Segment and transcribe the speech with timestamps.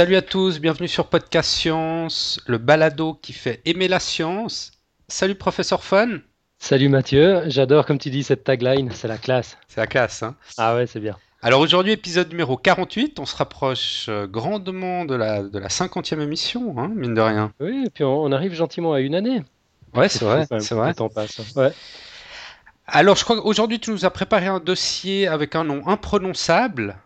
[0.00, 4.70] Salut à tous, bienvenue sur Podcast Science, le balado qui fait aimer la science.
[5.08, 6.20] Salut professeur Fun.
[6.58, 9.58] Salut Mathieu, j'adore comme tu dis cette tagline, c'est la classe.
[9.68, 11.18] C'est la classe, hein Ah ouais, c'est bien.
[11.42, 16.18] Alors aujourd'hui, épisode numéro 48, on se rapproche euh, grandement de la, de la 50e
[16.20, 17.52] émission, hein, mine de rien.
[17.60, 19.42] Oui, et puis on, arrive gentiment à une année.
[19.94, 20.88] Ouais, c'est vrai, c'est vrai.
[20.88, 21.42] Le temps passe.
[21.56, 21.74] Ouais.
[22.86, 26.96] Alors je crois qu'aujourd'hui, tu nous as préparé un dossier avec un nom imprononçable.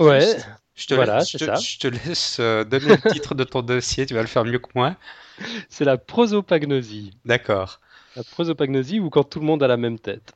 [0.00, 0.38] Ouais.
[0.74, 3.60] Je te, voilà, laisse, je, te, je te laisse euh, donner le titre de ton
[3.60, 4.96] dossier, tu vas le faire mieux que moi.
[5.68, 7.12] C'est la prosopagnosie.
[7.24, 7.80] D'accord.
[8.16, 10.32] La prosopagnosie ou quand tout le monde a la même tête.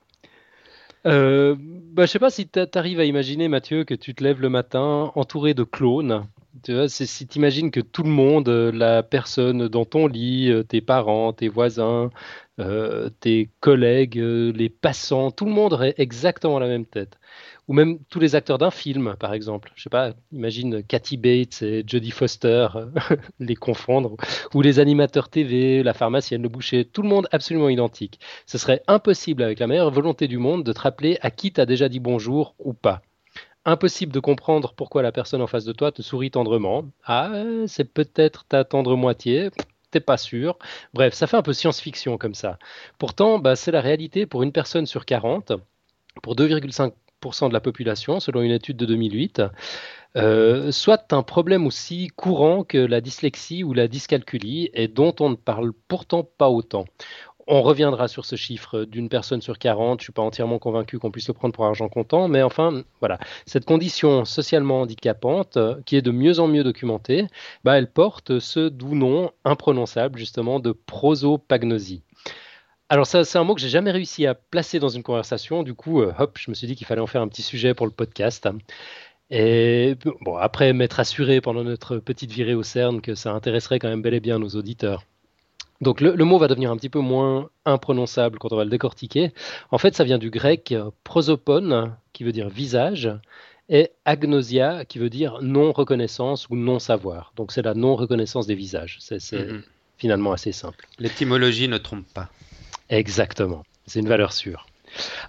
[1.07, 4.41] Euh, bah, je sais pas si tu arrives à imaginer, Mathieu, que tu te lèves
[4.41, 6.27] le matin entouré de clones.
[6.63, 10.51] Tu vois, si tu imagines que tout le monde, euh, la personne dans ton lit,
[10.51, 12.11] euh, tes parents, tes voisins,
[13.21, 17.19] tes collègues, les passants, tout le monde aurait exactement la même tête
[17.69, 19.73] ou même tous les acteurs d'un film, par exemple.
[19.75, 22.69] Je sais pas, imagine Cathy Bates et Jodie Foster,
[23.41, 24.17] les confondre,
[24.55, 28.21] ou les animateurs TV, la pharmacienne, le boucher, tout le monde absolument identique.
[28.47, 31.61] Ce serait impossible, avec la meilleure volonté du monde, de te rappeler à qui tu
[31.61, 33.03] as déjà dit bonjour ou pas.
[33.65, 36.85] Impossible de comprendre pourquoi la personne en face de toi te sourit tendrement.
[37.05, 37.33] Ah,
[37.67, 39.51] c'est peut-être ta tendre moitié
[39.91, 40.59] t'es pas sûr.
[40.95, 42.59] Bref, ça fait un peu science-fiction comme ça.
[42.99, 45.53] Pourtant, bah, c'est la réalité pour une personne sur 40,
[46.23, 46.93] pour 2,5
[47.49, 49.43] de la population, selon une étude de 2008,
[50.17, 55.31] euh, soit un problème aussi courant que la dyslexie ou la dyscalculie et dont on
[55.31, 56.85] ne parle pourtant pas autant.
[57.49, 60.01] On reviendra sur ce chiffre d'une personne sur 40.
[60.01, 62.83] Je ne suis pas entièrement convaincu qu'on puisse le prendre pour argent comptant, mais enfin,
[63.01, 63.19] voilà.
[63.45, 67.27] Cette condition socialement handicapante, qui est de mieux en mieux documentée,
[67.63, 72.03] bah, elle porte ce doux nom imprononçable, justement, de prosopagnosie.
[72.89, 75.63] Alors ça, c'est un mot que j'ai jamais réussi à placer dans une conversation.
[75.65, 77.75] Du coup, euh, hop, je me suis dit qu'il fallait en faire un petit sujet
[77.75, 78.49] pour le podcast.
[79.31, 83.89] Et bon, après m'être assuré pendant notre petite virée au CERN que ça intéresserait quand
[83.89, 85.03] même bel et bien nos auditeurs.
[85.81, 89.33] Donc le, mot va devenir un petit peu moins imprononçable quand on va le décortiquer.
[89.71, 90.73] En fait, ça vient du grec
[91.05, 93.11] prosopone, qui veut dire visage,
[93.69, 97.33] et agnosia, qui veut dire non-reconnaissance ou non-savoir.
[97.37, 98.99] Donc c'est la non-reconnaissance des visages.
[99.01, 99.63] C'est mm-hmm.
[99.99, 100.87] finalement assez simple.
[100.99, 102.31] L'étymologie ne trompe pas.
[102.89, 104.67] Exactement, c'est une valeur sûre.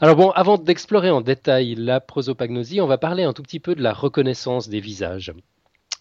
[0.01, 3.75] Alors bon, avant d'explorer en détail la prosopagnosie, on va parler un tout petit peu
[3.75, 5.33] de la reconnaissance des visages.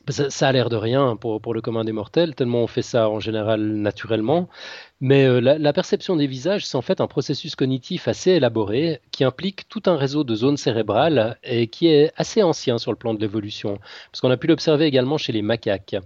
[0.09, 3.19] Ça, a l'air de rien pour, le commun des mortels, tellement on fait ça en
[3.19, 4.49] général naturellement.
[5.01, 9.25] Mais euh, la, perception des visages, c'est en fait un processus cognitif assez élaboré qui
[9.25, 13.15] implique tout un réseau de zones cérébrales et qui est assez ancien sur le plan
[13.15, 13.81] de l'évolution,
[14.13, 15.97] parce qu'on a pu l'observer également chez les macaques.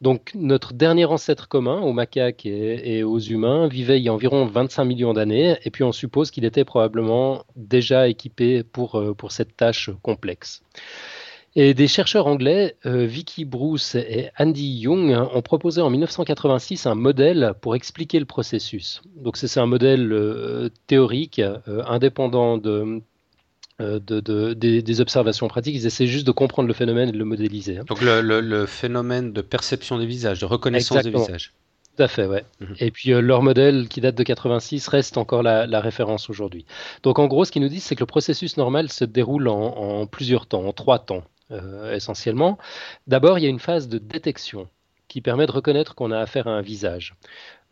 [0.00, 4.46] Donc notre dernier ancêtre commun aux macaques et, aux humains vivait il y a environ
[4.46, 9.56] 25 millions d'années, et puis on suppose qu'il était probablement déjà équipé pour, euh, cette
[9.56, 10.62] tâche complexe.
[11.56, 16.94] Et des chercheurs anglais, euh, Vicky Bruce et Andy Young, ont proposé en 1986 un
[16.94, 19.02] modèle pour expliquer le processus.
[19.16, 23.02] Donc c'est un modèle euh, théorique indépendant de,
[23.80, 27.24] euh, de, des, observations pratiques, ils essaient juste de comprendre le phénomène et de le
[27.24, 27.78] modéliser.
[27.78, 27.84] Hein.
[27.86, 31.52] Donc le, phénomène de perception des visages, de reconnaissance des visages.
[31.96, 32.44] Tout à fait, ouais.
[32.60, 32.74] Mhm.
[32.78, 36.64] Et puis euh, leur modèle qui date de 86 reste encore la, référence aujourd'hui.
[37.02, 40.06] Donc en gros, ce qu'ils nous disent, c'est que le processus normal se déroule en,
[40.06, 42.58] plusieurs temps, en trois temps euh, essentiellement.
[43.06, 44.68] D'abord, il y a une phase de détection
[45.10, 47.16] qui permet de reconnaître qu'on a affaire à un visage.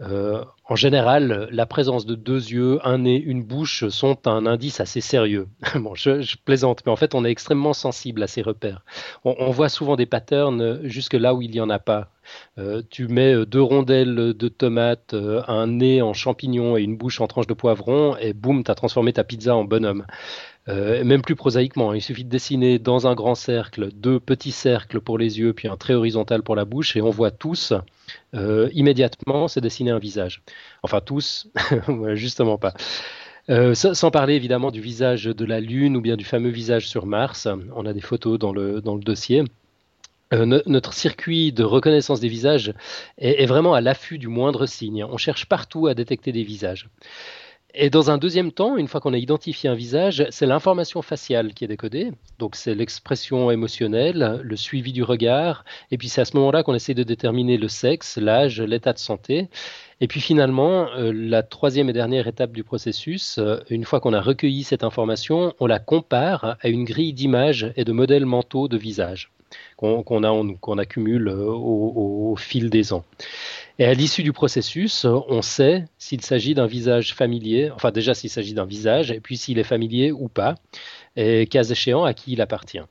[0.00, 4.80] Euh, en général, la présence de deux yeux, un nez, une bouche sont un indice
[4.80, 5.46] assez sérieux.
[5.94, 8.82] je, plaisante, mais en fait, on est extrêmement sensible à ces repères.
[9.24, 12.10] On, voit souvent des patterns jusque là où il n'y en a pas.
[12.58, 17.20] Euh, tu mets deux rondelles de tomates, euh, un nez en champignon et une bouche
[17.20, 20.06] en tranche de poivron, et boum, tu as transformé ta pizza en bonhomme.
[20.68, 25.00] Euh, même plus prosaïquement, il suffit de dessiner dans un grand cercle deux petits cercles
[25.00, 27.72] pour les yeux, puis un trait horizontal pour la bouche, et on voit tous
[28.34, 30.42] euh, immédiatement se dessiner un visage.
[30.82, 31.48] Enfin tous,
[32.14, 32.74] justement pas.
[33.50, 37.06] Euh, sans parler évidemment du visage de la Lune ou bien du fameux visage sur
[37.06, 37.48] Mars.
[37.74, 39.44] On a des photos dans le dossier.
[40.32, 42.74] notre circuit de reconnaissance des visages
[43.16, 45.02] est vraiment à l'affût du moindre signe.
[45.02, 46.90] On cherche partout à détecter des visages.
[47.74, 51.52] Et dans un deuxième temps, une fois qu'on a identifié un visage, c'est l'information faciale
[51.52, 52.12] qui est décodée.
[52.38, 55.66] Donc c'est l'expression émotionnelle, le suivi du regard.
[55.90, 58.98] Et puis c'est à ce moment-là qu'on essaie de déterminer le sexe, l'âge, l'état de
[58.98, 59.48] santé.
[60.00, 64.14] Et puis finalement, euh, la troisième et dernière étape du processus, euh, une fois qu'on
[64.14, 68.68] a recueilli cette information, on la compare à une grille d'images et de modèles mentaux
[68.68, 69.30] de visage
[69.76, 73.04] qu'on accumule euh, au, fil des ans.
[73.78, 78.30] Et à l'issue du processus, on sait s'il s'agit d'un visage familier, enfin déjà s'il
[78.30, 80.56] s'agit d'un visage, et puis s'il est familier ou pas,
[81.16, 82.82] et cas échéant à qui il appartient.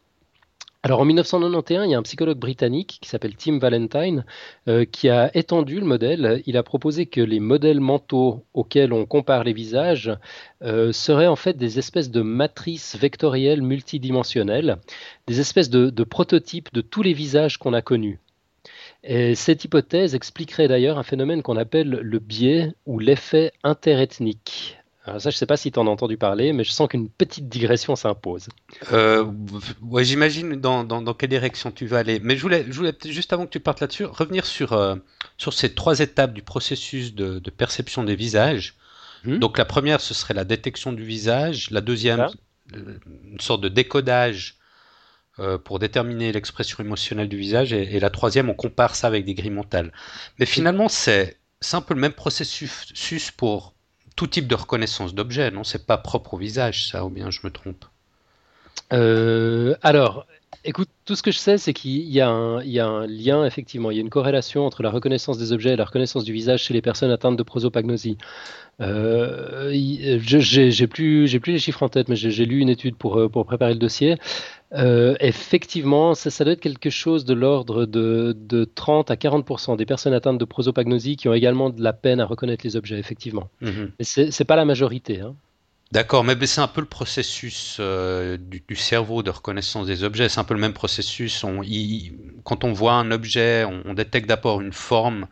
[0.84, 4.26] Alors en 1991, il y a un psychologue britannique qui s'appelle Tim Valentine
[4.68, 6.44] euh, qui a étendu le modèle.
[6.46, 10.12] Il a proposé que les modèles mentaux auxquels on compare les visages
[10.62, 14.78] euh, seraient en fait des espèces de matrices vectorielles multidimensionnelles,
[15.26, 18.20] des espèces de, de prototypes de tous les visages qu'on a connus.
[19.04, 24.77] Et cette hypothèse expliquerait d'ailleurs un phénomène qu'on appelle le biais ou l'effet interethnique.
[25.08, 26.90] Alors ça, je ne sais pas si tu en as entendu parler, mais je sens
[26.90, 28.50] qu'une petite digression s'impose.
[28.92, 29.26] Euh,
[29.82, 32.20] ouais, j'imagine dans, dans, quelle direction tu vas aller.
[32.20, 34.96] Mais je voulais, je voulais juste avant que tu partes là-dessus, revenir sur, euh,
[35.38, 38.76] sur ces trois étapes du processus de, de perception des visages.
[39.24, 39.40] Hmm.
[39.40, 41.72] Donc la première, ce serait la détection du visage.
[41.72, 42.28] La deuxième,
[42.76, 44.58] euh, une sorte de décodage
[45.40, 47.72] euh, pour déterminer l'expression émotionnelle du visage.
[47.72, 49.94] Et, et, la troisième, on compare ça avec des grilles mentales.
[50.38, 51.38] Mais finalement, c'est
[51.72, 53.77] un peu le même processus pour
[54.18, 57.40] tout type de reconnaissance d'objet, non C'est pas propre au visage, ça, ou bien je
[57.44, 57.86] me trompe
[58.92, 60.26] euh, Alors,
[60.66, 64.00] écoute, tout ce que je sais, c'est qu'il y, a un lien, effectivement, il y
[64.00, 66.82] a une corrélation entre la reconnaissance des objets et la reconnaissance du visage chez les
[66.82, 68.18] personnes atteintes de prosopagnosie.
[68.82, 73.46] Euh, j'ai plus, les chiffres en tête, mais j'ai lu une étude pour, euh, pour
[73.46, 74.18] préparer le dossier.
[74.74, 80.14] Euh, effectivement, ça, doit être quelque chose de l'ordre de, 30 à 40% des personnes
[80.14, 83.50] atteintes de prosopagnosie qui ont également de la peine à reconnaître les objets, effectivement.
[83.62, 83.92] Mhm.
[83.98, 85.22] Mais ce n'est pas la majorité.
[85.22, 85.36] Hein.
[85.94, 90.28] D'accord, mais c'est un peu le processus euh, du, cerveau de reconnaissance des objets.
[90.28, 91.46] C'est un peu le même processus.
[92.44, 95.28] quand on voit un objet, on détecte d'abord une forme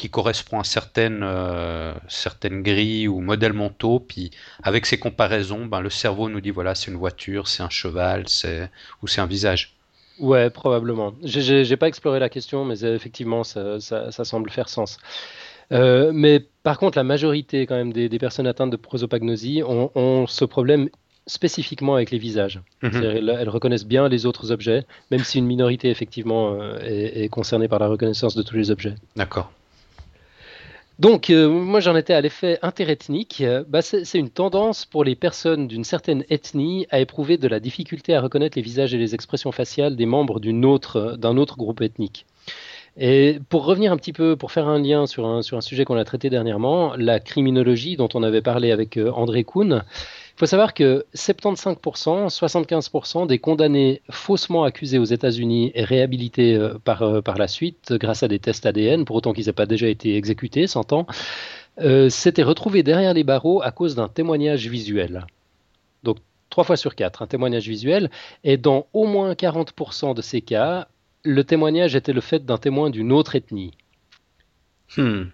[0.00, 4.00] qui correspond à certaines, euh, certaines grilles ou modèles mentaux.
[4.00, 4.30] Puis
[4.62, 8.26] avec ces comparaisons, ben, le cerveau nous dit voilà, c'est une voiture, c'est un cheval,
[8.26, 8.70] c'est
[9.02, 9.74] ou c'est un visage.
[10.18, 11.12] Ouais, probablement.
[11.22, 14.96] J'ai pas exploré la question, mais effectivement, ça, ça, semble faire sens.
[15.70, 19.90] Euh, mais par contre, la majorité quand même des, des personnes atteintes de prosopagnosie ont,
[19.94, 20.88] ont, ce problème
[21.26, 22.60] spécifiquement avec les visages.
[22.82, 23.04] Mhm.
[23.04, 27.68] elles, reconnaissent bien les autres objets, même si une minorité effectivement euh, est, est concernée
[27.68, 28.94] par la reconnaissance de tous les objets.
[29.16, 29.52] D'accord.
[31.00, 33.42] Donc, euh, moi, j'en étais à l'effet interethnique.
[33.68, 38.14] Bah, c'est une tendance pour les personnes d'une certaine ethnie à éprouver de la difficulté
[38.14, 42.26] à reconnaître les visages et les expressions faciales des membres d'un autre, groupe ethnique.
[42.98, 46.04] Et pour revenir un petit peu, pour faire un lien sur un, sujet qu'on a
[46.04, 49.82] traité dernièrement, la criminologie dont on avait parlé avec euh, André Kuhn,
[50.40, 57.02] faut savoir que 75%, 75% des condamnés faussement accusés aux États-Unis et réhabilités euh, par,
[57.02, 59.86] euh, par la suite grâce à des tests ADN, pour autant qu'ils n'aient pas déjà
[59.86, 61.06] été exécutés, s'entend,
[61.80, 65.26] euh, s'étaient retrouvés derrière les barreaux à cause d'un témoignage visuel.
[66.04, 66.16] Donc,
[66.48, 68.10] trois fois sur quatre, un témoignage visuel.
[68.42, 70.88] Et dans au moins 40% de ces cas,
[71.22, 73.72] le témoignage était le fait d'un témoin d'une autre ethnie.
[74.96, 75.24] Hmm.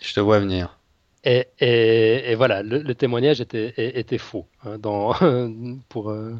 [0.00, 0.79] Je te vois venir.
[1.24, 4.46] Et, voilà, le, témoignage était, faux.
[4.64, 5.12] Hein, dans,
[5.88, 6.36] pour, euh,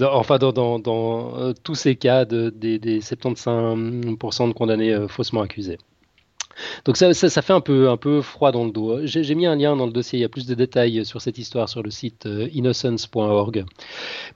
[0.00, 5.78] enfin, dans, euh, tous ces cas de, des, des 75% de condamnés euh, faussement accusés.
[6.84, 9.00] Donc ça, ça, fait un peu, un peu froid dans le dos.
[9.04, 11.38] J'ai mis un lien dans le dossier, il y a plus de détails sur cette
[11.38, 13.64] histoire sur le site euh, innocence.org.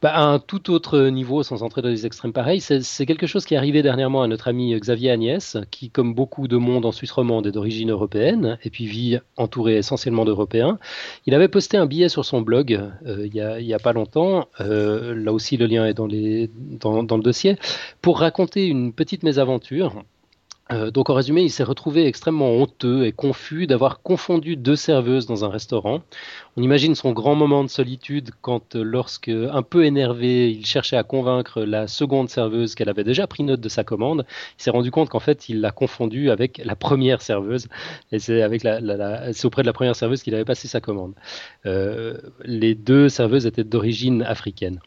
[0.02, 3.44] Bah, à un tout autre niveau, sans entrer dans les extrêmes pareils, c'est quelque chose
[3.44, 6.92] qui est arrivé dernièrement à notre ami Xavier Agnès, qui, comme beaucoup de monde en
[6.92, 10.78] Suisse romande, est d'origine européenne, et puis vit entouré essentiellement d'Européens.
[11.26, 15.14] Il avait posté un billet sur son blog euh, il n'y a, pas longtemps, euh,
[15.14, 17.56] là aussi le lien est dans, dans le dossier,
[18.02, 20.02] pour raconter une petite mésaventure
[20.72, 25.26] euh, donc en résumé, il s'est retrouvé extrêmement honteux et confus d'avoir confondu deux serveuses
[25.26, 26.02] dans un restaurant.
[26.56, 30.96] On imagine son grand moment de solitude quand, euh, lorsque, un peu énervé, il cherchait
[30.96, 34.26] à convaincre la seconde serveuse qu'elle avait déjà pris note de sa commande.
[34.58, 37.68] Il s'est rendu compte qu'en fait, il l'a confondue avec la première serveuse.
[38.10, 38.80] Et c'est avec la,
[39.44, 41.14] auprès de la première serveuse qu'il avait passé sa commande.
[41.66, 44.80] Euh, les deux serveuses étaient d'origine africaine.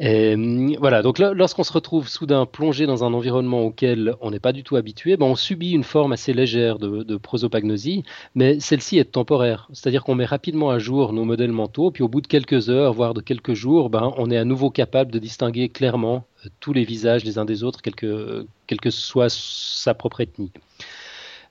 [0.00, 4.38] Et hum, voilà, donc lorsqu'on se retrouve soudain plongé dans un environnement auquel on n'est
[4.38, 8.04] pas du tout habitué, ben on subit une forme assez légère de, prosopagnosie,
[8.36, 9.68] mais celle-ci est temporaire.
[9.72, 12.92] C'est-à-dire qu'on met rapidement à jour nos modèles mentaux, puis au bout de quelques heures,
[12.92, 16.72] voire de quelques jours, ben, on est à nouveau capable de distinguer clairement euh, tous
[16.72, 18.46] les visages les uns des autres, quelle que,
[18.90, 20.52] soit sa propre ethnie.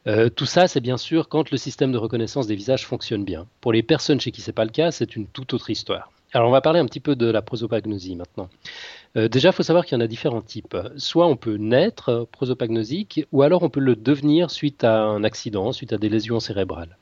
[0.07, 3.45] Euh, tout ça, c'est bien sûr quand le système de reconnaissance des visages fonctionne bien.
[3.59, 6.11] Pour les personnes chez qui ce n'est pas le cas, c'est une toute autre histoire.
[6.33, 8.49] Alors on va parler un petit peu de la prosopagnosie maintenant.
[9.15, 10.77] Euh, déjà, il faut savoir qu'il y en a différents types.
[10.97, 15.71] Soit on peut naître prosopagnosique, ou alors on peut le devenir suite à un accident,
[15.71, 16.97] suite à des lésions cérébrales.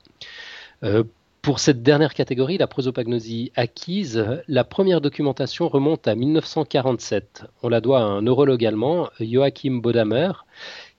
[0.84, 1.03] Euh,
[1.41, 7.44] pour cette dernière catégorie, la prosopagnosie acquise, la première documentation remonte à 1947.
[7.62, 10.32] On la doit à un neurologue allemand, Joachim Bodamer,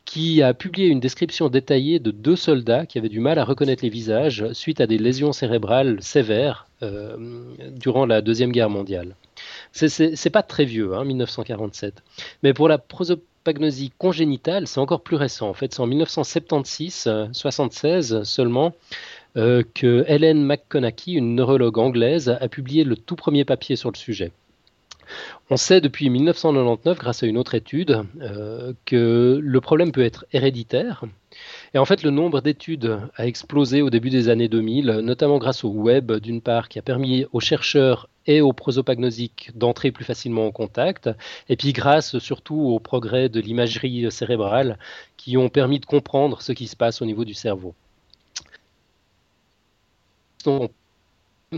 [0.06, 3.82] qui a publié une description détaillée de deux soldats qui avaient du mal à reconnaître
[3.82, 7.16] les visages suite à des lésions cérébrales sévères euh,
[7.72, 9.16] durant la Deuxième Guerre mondiale.
[9.72, 11.94] C'est pas très vieux, 1947.
[11.96, 15.50] Hein, Mais pour la prosopagnosie congénitale, c'est encore plus récent.
[15.50, 18.74] En fait, c'est en 1976, 76 seulement,
[19.36, 23.96] euh, que Helen McConaughey, une neurologue anglaise, a publié le tout premier papier sur le
[23.96, 24.30] sujet.
[25.50, 30.26] On sait depuis 1999, grâce à une autre étude, euh, que le problème peut être
[30.32, 31.04] héréditaire.
[31.74, 35.64] Et en fait, le nombre d'études a explosé au début des années 2000, notamment grâce
[35.64, 40.46] au web, d'une part, qui a permis aux chercheurs et aux prosopagnosiques d'entrer plus facilement
[40.46, 41.10] en contact,
[41.48, 44.78] et puis grâce surtout au progrès de l'imagerie cérébrale
[45.16, 47.74] qui ont permis de comprendre ce qui se passe au niveau du cerveau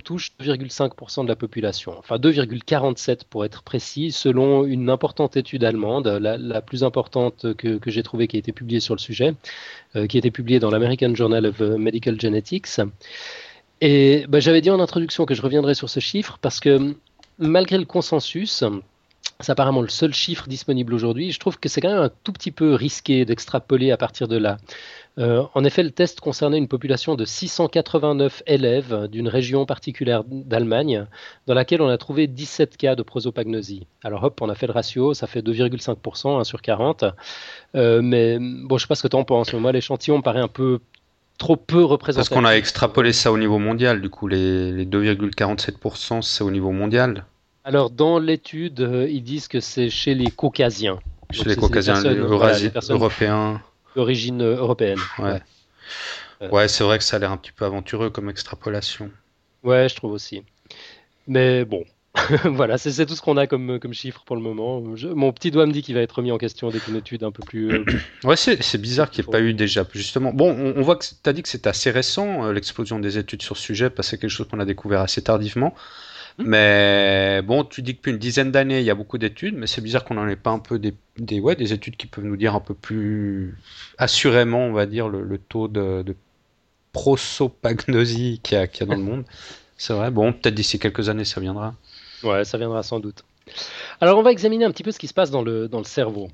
[0.04, 6.06] touche 2,5% de la population, enfin 2,47 pour être précis, selon une importante étude allemande,
[6.06, 9.34] la, plus importante que, j'ai trouvée qui a été publiée sur le sujet,
[9.96, 12.80] euh, qui a été publiée dans l'American Journal of Medical Genetics.
[13.80, 16.94] Et bah, j'avais dit en introduction que je reviendrai sur ce chiffre parce que
[17.38, 18.64] malgré le consensus,
[19.40, 21.30] c'est apparemment le seul chiffre disponible aujourd'hui.
[21.30, 24.36] Je trouve que c'est quand même un tout petit peu risqué d'extrapoler à partir de
[24.36, 24.56] là.
[25.18, 31.06] Euh, en effet, le test concernait une population de 689 élèves d'une région particulière d'Allemagne,
[31.46, 33.86] dans laquelle on a trouvé 17 cas de prosopagnosie.
[34.02, 37.04] Alors hop, on a fait le ratio, ça fait 2,5%, 1 sur 40.
[37.76, 40.18] Euh, mais bon, je ne sais pas ce que tu en penses, mais moi l'échantillon
[40.18, 40.80] me paraît un peu
[41.38, 42.30] trop peu représentatif.
[42.30, 46.50] Parce qu'on a extrapolé ça au niveau mondial, du coup les, les 2,47% c'est au
[46.50, 47.24] niveau mondial
[47.68, 50.98] alors, dans l'étude, euh, ils disent que c'est chez les Caucasiens.
[51.30, 53.60] Chez les Caucasiens, les, européens
[53.94, 54.98] d'origine euh, européenne.
[55.18, 55.42] Ouais,
[56.50, 56.66] ouais.
[56.66, 59.10] c'est vrai que ça a l'air un petit peu aventureux comme extrapolation.
[59.64, 60.42] Ouais, je trouve aussi.
[61.26, 61.84] Mais bon,
[62.44, 64.80] voilà, c'est tout ce qu'on a comme, comme chiffre pour le moment.
[64.80, 67.30] mon petit doigt me dit qu'il va être remis en question dès qu'une étude un
[67.30, 67.70] peu plus.
[67.70, 67.84] Euh,
[68.24, 70.32] ouais, c'est bizarre qu'il n'y ait pas eu déjà, justement.
[70.32, 73.42] Bon, on, voit que tu as dit que c'est assez récent, euh, l'explosion des études
[73.42, 75.74] sur ce sujet, parce que c'est quelque chose qu'on a découvert assez tardivement.
[76.38, 76.44] Hmm.
[76.46, 79.66] Mais bon, tu dis que depuis une dizaine d'années, il y a beaucoup d'études, mais
[79.66, 82.24] c'est bizarre qu'on n'en ait pas un peu des, des, ouais, des études qui peuvent
[82.24, 83.58] nous dire un peu plus
[83.98, 86.14] assurément, on va dire, le, taux de, de
[86.92, 89.24] prosopagnosie qu'il y, a dans le monde.
[89.76, 91.74] C'est vrai, bon, peut-être d'ici quelques années, ça viendra.
[92.22, 93.24] Ouais, ça viendra sans doute.
[94.00, 95.84] Alors, on va examiner un petit peu ce qui se passe dans le, dans le
[95.84, 96.28] cerveau.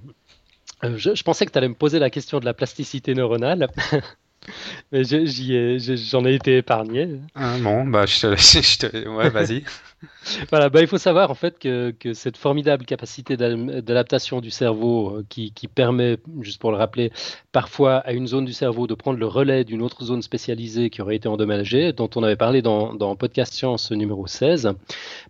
[0.83, 3.69] Euh, je, je, pensais que tu allais me poser la question de la plasticité neuronale.
[4.93, 7.21] Mais j'en ai, été épargné.
[7.35, 9.65] Ah non, bah je te, ouais, vas-y.
[10.51, 15.17] voilà, bah il faut savoir en fait que, que cette formidable capacité d'adaptation du cerveau
[15.17, 17.13] euh, qui, qui, permet, juste pour le rappeler,
[17.53, 21.03] parfois à une zone du cerveau de prendre le relais d'une autre zone spécialisée qui
[21.03, 24.73] aurait été endommagée, dont on avait parlé dans, dans Podcast Science numéro 16,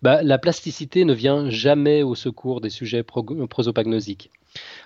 [0.03, 4.31] bah, la plasticité ne vient jamais au secours des sujets prosopagnosiques.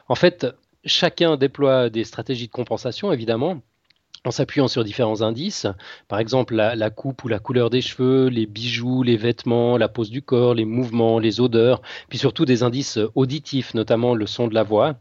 [0.09, 0.47] En fait,
[0.85, 3.61] chacun déploie des stratégies de compensation, évidemment,
[4.25, 5.67] en s'appuyant sur différents indices,
[6.09, 10.11] par exemple la, coupe ou la couleur des cheveux, les bijoux, les vêtements, la pose
[10.11, 14.55] du corps, les mouvements, les odeurs, puis surtout des indices auditifs, notamment le son de
[14.55, 14.97] la voix.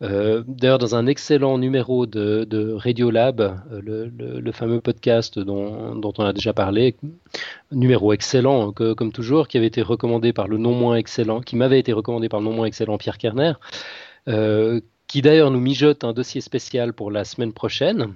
[0.00, 6.24] Euh, d'ailleurs, dans un excellent numéro de, de Radiolab, euh, le, fameux podcast dont, on
[6.24, 6.94] a déjà parlé,
[7.72, 11.80] numéro excellent comme toujours, qui avait été recommandé par le non moins excellent, qui m'avait
[11.80, 13.54] été recommandé par le non moins excellent Pierre Kerner,
[14.28, 18.14] euh, qui d'ailleurs nous mijote un dossier spécial pour la semaine prochaine,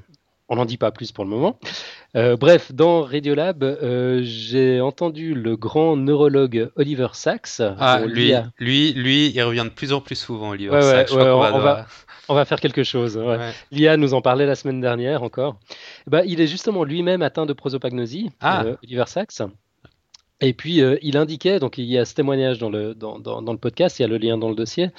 [0.49, 1.59] on n'en dit pas plus pour le moment.
[2.15, 7.61] Euh, bref, dans Radiolab, euh, j'ai entendu le grand neurologue Oliver Sacks.
[7.61, 11.11] Ah, lui, lui, lui, il revient de plus en plus souvent, Oliver Sacks.
[12.29, 13.21] on, va, faire quelque chose.
[13.71, 15.57] L'IA nous en parlait la semaine dernière encore.
[16.07, 18.65] Bah, il est justement lui-même atteint de prosopagnosie, ah.
[18.65, 19.43] euh, Oliver Sacks.
[20.41, 23.59] Et puis, il indiquait, donc il y a ce témoignage dans le, dans, dans le
[23.59, 24.91] podcast, il y a le lien dans le dossier,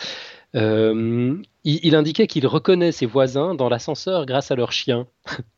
[0.55, 5.07] euh, il, indiquait qu'il reconnaît ses voisins dans l'ascenseur grâce à leurs chiens.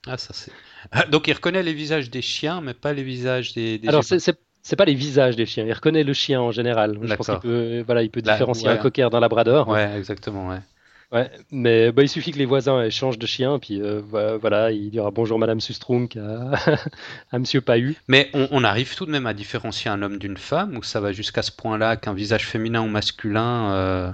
[0.08, 0.52] Ah, ça c'est.
[0.92, 3.82] Ah, donc il reconnaît les visages des chiens, mais pas les visages des.
[3.88, 6.98] Alors c'est pas les visages des chiens, il reconnaît le chien en général.
[7.02, 9.68] Je pense qu'il peut, voilà, il peut différencier un cocker d'un labrador.
[9.68, 10.60] Ouais, exactement, ouais.
[11.12, 14.02] Ouais, mais bah, il suffit que les voisins changent de chien, puis euh,
[14.42, 16.52] voilà, il dira bonjour Madame Sustrunk à,
[17.32, 17.96] à Monsieur Pahu.
[18.08, 21.12] Mais on, arrive tout de même à différencier un homme d'une femme, ou ça va
[21.12, 24.12] jusqu'à ce point-là qu'un visage féminin ou masculin euh,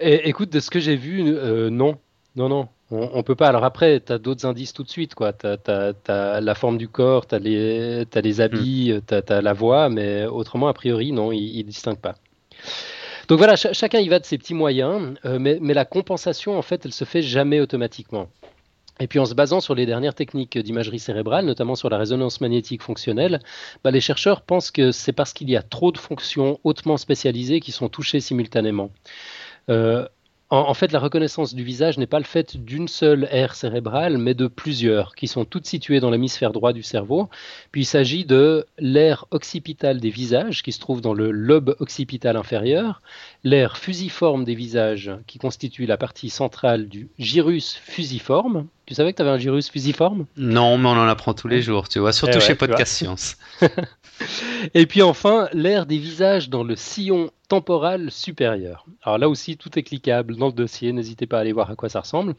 [0.00, 1.98] écoute, de ce que j'ai vu, euh, non.
[2.36, 2.68] Non, non.
[2.92, 3.48] On, ne peut pas.
[3.48, 5.14] Alors après, tu as d'autres indices tout de suite.
[5.16, 9.00] Tu as, la forme du corps, tu as, les, les habits, hmm.
[9.06, 12.16] tu as, la voix, mais autrement, a priori, non, il ne distingue pas.
[13.28, 16.84] Donc voilà, chacun y va de ses petits moyens, euh, mais, la compensation, en fait,
[16.84, 18.28] elle se fait jamais automatiquement.
[18.98, 22.40] Et puis en se basant sur les dernières techniques d'imagerie cérébrale, notamment sur la résonance
[22.40, 23.38] magnétique fonctionnelle,
[23.84, 27.60] bah, les chercheurs pensent que c'est parce qu'il y a trop de fonctions hautement spécialisées
[27.60, 28.90] qui sont touchées simultanément.
[29.68, 30.06] Euh,
[30.52, 34.34] En, fait, la reconnaissance du visage n'est pas le fait d'une seule aire cérébrale, mais
[34.34, 37.28] de plusieurs, qui sont toutes situées dans l'hémisphère droit du cerveau.
[37.70, 42.36] Puis il s'agit de l'aire occipitale des visages, qui se trouve dans le lobe occipital
[42.36, 43.00] inférieur,
[43.44, 48.66] l'aire fusiforme des visages, qui constitue la partie centrale du gyrus fusiforme.
[48.86, 50.26] Tu savais que tu avais un gyrus fusiforme?
[50.36, 53.36] Non, mais on en apprend tous les jours, tu vois, surtout eh chez Podcast Science.
[54.74, 58.86] Et puis enfin, l'aire des visages dans le sillon temporal supérieur.
[59.02, 61.74] Alors là aussi, tout est cliquable dans le dossier, n'hésitez pas à aller voir à
[61.74, 62.36] quoi ça ressemble.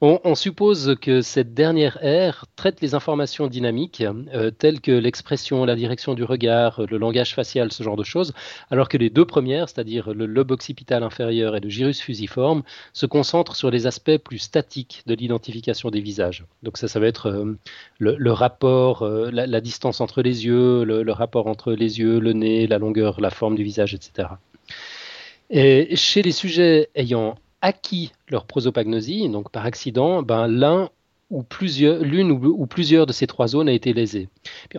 [0.00, 4.02] On, suppose que cette dernière aire traite les informations dynamiques,
[4.34, 8.34] euh, telles que l'expression, la direction du regard, le langage facial, ce genre de choses,
[8.68, 13.06] alors que les deux premières, c'est-à-dire le lobe occipital inférieur et le gyrus fusiforme, se
[13.06, 16.44] concentrent sur les aspects plus statiques de l'identification des visages.
[16.64, 17.56] Donc ça, ça va être euh,
[18.00, 22.66] le, rapport, euh, la, distance entre les yeux, le rapport entre les yeux, le nez,
[22.66, 24.30] la longueur, la forme du visage, etc.
[25.50, 30.90] Chez les sujets ayant acquis leur prosopagnosie, donc par accident, ben, l'un
[31.30, 34.28] ou plusieurs, l'une ou, plusieurs de ces trois zones a été lésée.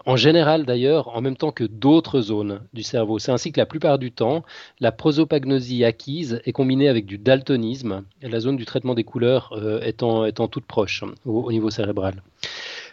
[0.06, 3.20] En général, d'ailleurs, en même temps que d'autres zones du cerveau.
[3.20, 4.44] C'est ainsi que la plupart du temps,
[4.80, 9.82] la prosopagnosie acquise est combinée avec du daltonisme, la zone du traitement des couleurs euh,
[9.82, 12.24] étant toute proche au, niveau cérébral.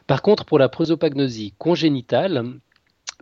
[0.07, 2.45] Par contre, pour la prosopagnosie congénitale,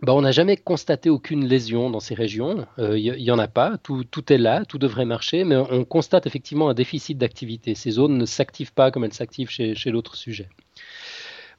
[0.01, 2.67] bah, on n'a jamais constaté aucune lésion dans ces régions.
[2.77, 3.77] Il euh, n'y en a pas.
[3.77, 7.75] Tout, est là, tout devrait marcher, mais on constate effectivement un déficit d'activité.
[7.75, 10.49] Ces zones ne s'activent pas comme elles s'activent chez, l'autre sujet.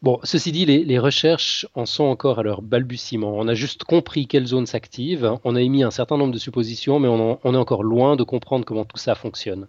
[0.02, 3.32] Bon, ceci dit, les, recherches en sont encore à leur balbutiement.
[3.34, 7.00] On a juste compris quelles zones s'activent, on a émis un certain nombre de suppositions,
[7.00, 9.66] mais on est encore loin de comprendre comment tout ça fonctionne.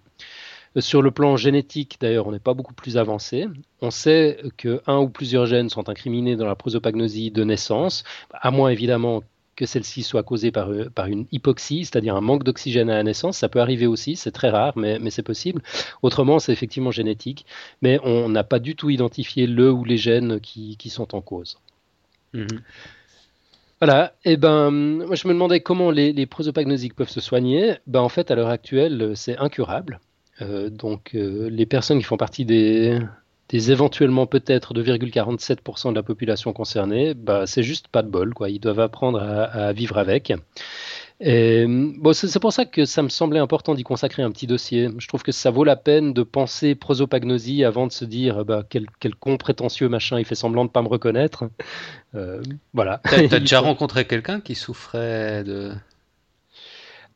[0.80, 3.48] Sur le plan génétique, d'ailleurs, on n'est pas beaucoup plus avancé.
[3.82, 8.52] On sait que un ou plusieurs gènes sont incriminés dans la prosopagnosie de naissance, à
[8.52, 9.24] moins évidemment
[9.56, 13.38] que celle-ci soit causée par, par une hypoxie, c'est-à-dire un manque d'oxygène à la naissance.
[13.38, 15.64] Ça peut arriver aussi, c'est très rare, mais, c'est possible.
[16.04, 17.46] Autrement, c'est effectivement génétique,
[17.82, 21.58] mais on n'a pas du tout identifié le ou les gènes qui, sont en cause.
[22.34, 22.62] Mhm.
[23.82, 27.76] Voilà, et eh ben, moi je me demandais comment les, les prosopagnosiques peuvent se soigner.
[27.86, 30.00] Ben, en fait, à l'heure actuelle, c'est incurable.
[30.42, 33.00] Euh, donc euh, les personnes qui font partie des,
[33.52, 38.34] éventuellement peut-être 2,47% de la population concernée, bah, c'est juste pas de bol.
[38.34, 38.50] Quoi.
[38.50, 40.34] Ils doivent apprendre à, vivre avec.
[41.20, 44.90] bon, c'est pour ça que ça me semblait important d'y consacrer un petit dossier.
[44.98, 48.64] Je trouve que ça vaut la peine de penser prosopagnosie avant de se dire bah,
[48.70, 51.50] quel, quel con prétentieux machin, il fait semblant de pas me reconnaître.
[52.16, 52.42] Euh,
[52.74, 53.02] voilà.
[53.04, 55.72] T'as as déjà rencontré quelqu'un qui souffrait de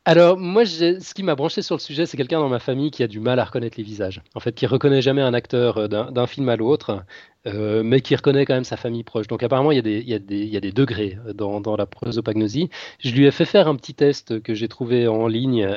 [0.03, 3.03] alors, moi, ce qui m'a branché sur le sujet, c'est quelqu'un dans ma famille qui
[3.03, 4.21] a du mal à reconnaître les visages.
[4.33, 7.03] En fait, qui reconnaît jamais un acteur euh, d'un film à l'autre,
[7.45, 9.27] euh, mais qui reconnaît quand même sa famille proche.
[9.27, 12.71] Donc, apparemment, il y a des, degrés euh, dans, la prosopagnosie.
[12.99, 15.69] Je lui ai fait faire un petit test que j'ai trouvé en ligne,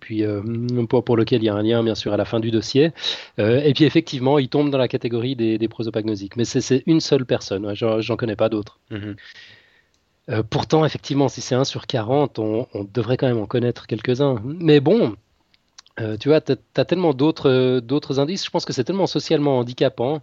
[0.00, 0.22] puis
[0.88, 2.92] pour, lequel il y a un lien, bien sûr, à la fin du dossier.
[3.38, 6.36] et puis, effectivement, il tombe dans la catégorie des, des prosopagnosiques.
[6.36, 7.74] Mais c'est une seule personne.
[7.74, 8.78] J'en connais pas d'autres.
[8.92, 9.16] Mm-hmm.
[10.30, 14.40] Euh, pourtant, effectivement, si c'est 1 sur 40, on, devrait quand même en connaître quelques-uns.
[14.44, 15.16] Mais bon,
[16.00, 20.22] euh, tu vois, tu as, tellement d'autres indices, je pense que c'est tellement socialement handicapant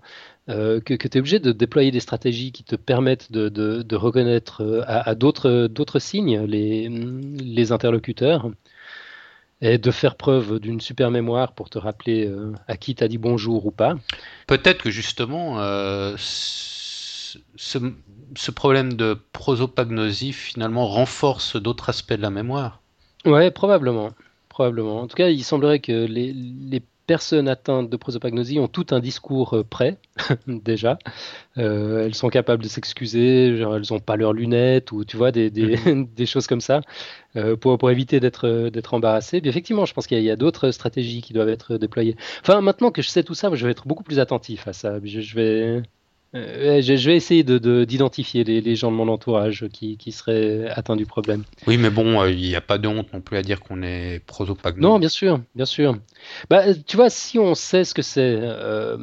[0.49, 5.15] euh, que, tu es obligé de déployer des stratégies qui te permettent de, reconnaître à,
[5.15, 8.49] d'autres signes les, les, interlocuteurs
[9.62, 12.33] et de faire preuve d'une super mémoire pour te rappeler
[12.69, 13.95] à qui tu as dit bonjour ou pas.
[14.47, 15.59] Peut-être que justement
[17.56, 22.82] ce, problème de prosopagnosie finalement renforce d'autres aspects de la mémoire?
[23.26, 24.12] Ouais, probablement.
[24.50, 25.02] Probablement.
[25.02, 29.56] En tout cas, il semblerait que les, personnes atteintes de prosopagnosie ont tout un discours
[29.56, 29.98] euh, prêt,
[30.48, 31.00] déjà.
[31.58, 35.50] Euh, elles sont capables de s'excuser, elles n'ont pas leurs lunettes, ou tu vois, des,
[35.50, 36.08] mhm.
[36.28, 36.82] choses comme ça,
[37.36, 39.42] euh, pour, éviter d'être embarrassées.
[39.44, 42.15] effectivement, je pense qu'il y a, d'autres stratégies qui doivent être déployées.
[42.42, 45.00] Enfin, maintenant que je sais tout ça, je vais être beaucoup plus attentif à ça.
[45.04, 45.82] je vais,
[46.36, 51.06] euh, je, vais essayer d'identifier de, les, gens de mon entourage qui, seraient atteints du
[51.06, 51.44] problème.
[51.65, 53.82] Oui, mais bon, euh, il n'y a pas de honte non plus à dire qu'on
[53.82, 54.80] est prosopagno.
[54.80, 55.98] Non, bien sûr, bien sûr.
[56.50, 58.98] Bah, tu vois, si on sait ce que c'est, il euh,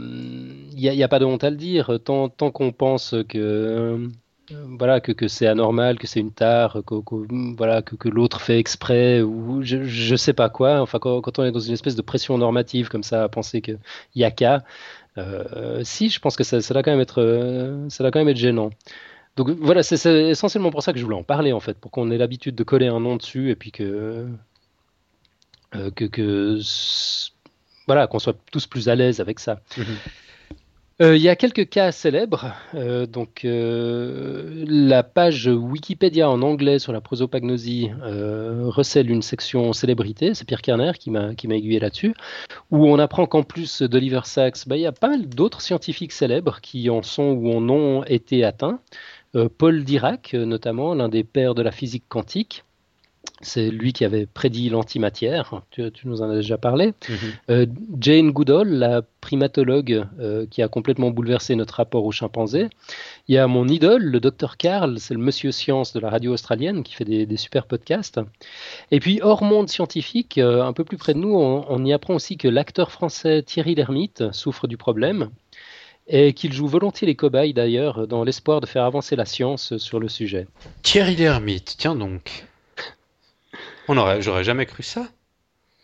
[0.75, 1.99] n'y a, pas de honte à le dire.
[2.05, 4.09] Tant, tant qu'on pense que
[4.51, 6.95] voilà que, que c'est anormal, que c'est une tare, que,
[7.57, 10.81] voilà que, que l'autre fait exprès ou je, je sais pas quoi.
[10.81, 13.79] Enfin, quand, on est dans une espèce de pression normative comme ça, à penser qu'il
[14.15, 14.65] y a qu'à,
[15.19, 18.29] euh, si, je pense que ça, ça, doit quand même être, euh, ça quand même
[18.29, 18.71] être gênant.
[19.37, 22.11] Donc voilà, c'est essentiellement pour ça que je voulais en parler en fait, pour qu'on
[22.11, 24.27] ait l'habitude de coller un nom dessus et puis que,
[25.75, 26.59] euh, que, que
[27.87, 29.61] voilà, qu'on soit tous plus à l'aise avec ça.
[29.77, 29.85] Mhm.
[31.03, 32.55] Euh, il y a quelques cas célèbres.
[32.75, 40.33] Euh, donc, euh, la page Wikipédia en anglais sur la prosopagnosie recèle une section célébrité.
[40.35, 42.15] C'est Pierre Kerner qui m'a aiguillé là-dessus,
[42.71, 46.13] où on apprend qu'en plus d'Oliver Sacks, bah, il y a pas mal d'autres scientifiques
[46.13, 48.81] célèbres qui en sont ou en ont été atteints.
[49.59, 52.65] Paul Dirac, notamment, l'un des pères de la physique quantique.
[53.43, 56.95] C'est lui qui avait prédit l'antimatière, tu, nous en as déjà parlé.
[57.09, 57.17] Mhm.
[57.51, 57.67] Euh,
[58.01, 62.69] Jane Goodall, la primatologue euh, qui a complètement bouleversé notre rapport aux chimpanzés.
[63.29, 66.33] Il y a mon idole, le docteur Carl, c'est le monsieur science de la radio
[66.33, 68.21] australienne qui fait des, super podcasts.
[68.91, 72.15] Et puis, hors monde scientifique, euh, un peu plus près de nous, on, y apprend
[72.15, 75.29] aussi que l'acteur français Thierry Lhermitte souffre du problème
[76.09, 80.01] et qu'il joue volontiers les cobayes d'ailleurs dans l'espoir de faire avancer la science sur
[80.01, 80.47] le sujet.
[80.83, 82.47] Thierry Lhermitte, tiens donc.
[83.89, 85.07] On aurait, j'aurais jamais cru ça.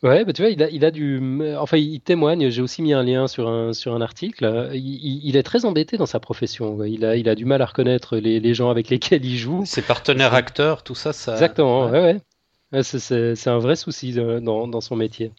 [0.03, 1.21] Ouais, bah tu vois, il a, il a du,
[1.57, 2.51] enfin, il témoigne.
[2.51, 4.71] J'ai aussi mis un lien sur un sur un article.
[4.75, 6.83] Il, est très embêté dans sa profession.
[6.83, 9.65] Il a, il a du mal à reconnaître les, les gens avec lesquels il joue.
[9.65, 11.35] Ses partenaires acteurs, tout ça, ça.
[11.35, 11.89] Exactement.
[11.89, 12.21] Ouais, ouais.
[12.83, 15.31] C'est un vrai souci euh, dans, dans son métier.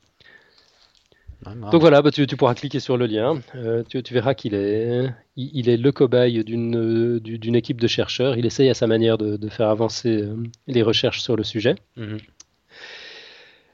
[1.72, 3.42] Donc voilà, bah tu, tu, pourras cliquer sur le lien.
[3.56, 8.38] Euh, tu, tu, verras qu'il est, il, est le cobaye d'une d'une équipe de chercheurs.
[8.38, 11.76] Il essaye à sa manière de, de faire avancer euh, les recherches sur le sujet.
[11.98, 12.20] Mhm.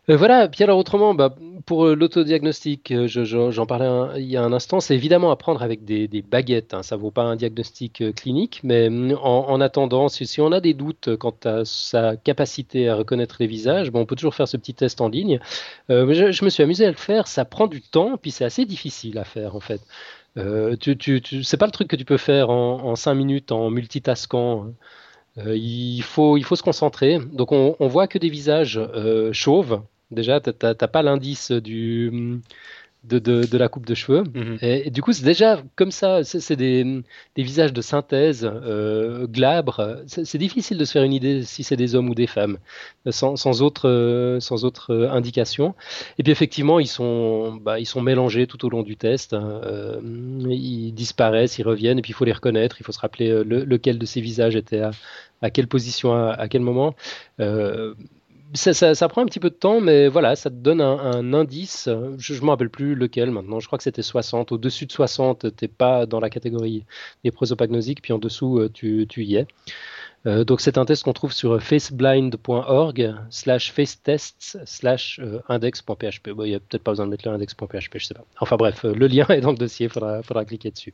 [0.10, 1.36] Euh, voilà, puis alors autrement, bah,
[1.68, 5.62] pour euh, l'autodiagnostic, euh, j'en parlais il y a un instant, c'est évidemment à prendre
[5.62, 6.74] avec des, baguettes.
[6.74, 6.82] Hein.
[6.82, 10.74] ça ne vaut pas un diagnostic clinique, mais mm, en, attendant, si, on a des
[10.74, 14.58] doutes quant à sa capacité à reconnaître les visages, bon, on peut toujours faire ce
[14.58, 15.40] petit test en ligne.
[15.90, 19.20] je, me suis amusé à le faire, ça prend du temps, puis c'est assez difficile
[19.20, 19.82] à faire en fait.
[20.80, 24.74] tu, tu, c'est pas le truc que tu peux faire en, cinq minutes en multitaskant.
[25.38, 27.20] il, faut, il faut se concentrer.
[27.32, 28.80] Donc on, voit que des visages
[29.34, 32.42] chauves, Déjà, tu n'as pas l'indice du,
[33.06, 34.24] de, de, la coupe de cheveux.
[34.34, 34.58] Mhm.
[34.62, 36.84] et, du coup, c'est déjà comme ça, c'est des,
[37.36, 40.02] des, visages de synthèse euh, glabres.
[40.08, 42.58] C'est difficile de se faire une idée si c'est des hommes ou des femmes,
[43.10, 45.76] sans, sans autre, sans autre indication.
[46.18, 49.34] Et puis effectivement, ils sont, bah, ils sont mélangés tout au long du test.
[49.34, 49.62] Hein.
[49.64, 50.02] Euh,
[50.50, 52.78] ils disparaissent, ils reviennent, et puis il faut les reconnaître.
[52.82, 54.92] Il faut se rappeler euh, lequel de ces visages était à,
[55.42, 56.96] à quelle position, à, à quel moment.
[57.40, 57.94] Euh,
[58.54, 61.90] ça, prend un petit peu de temps, mais voilà, ça te donne un, indice.
[62.18, 63.60] Je ne me rappelle plus lequel maintenant.
[63.60, 64.52] Je crois que c'était 60.
[64.52, 66.86] Au-dessus de 60, tu n'es pas dans la catégorie
[67.24, 69.48] des prosopagnosiques, puis en dessous, euh, tu, y es.
[70.26, 76.28] Euh, donc c'est un test qu'on trouve sur faceblind.org slash facetests slash euh, index.php.
[76.28, 78.26] Il n'y a peut-être pas besoin de mettre le index.php, je sais pas.
[78.40, 80.94] Enfin bref, le lien est dans le dossier, il faudra, faudra cliquer dessus.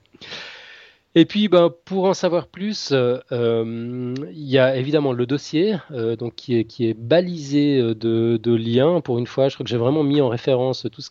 [1.17, 5.77] Et puis, ben, pour en savoir plus, euh, euh, il y a évidemment le dossier,
[5.91, 8.99] euh, donc qui est, qui est balisé de, de, liens.
[8.99, 11.01] Pour une fois, je crois que j'ai vraiment mis en référence tout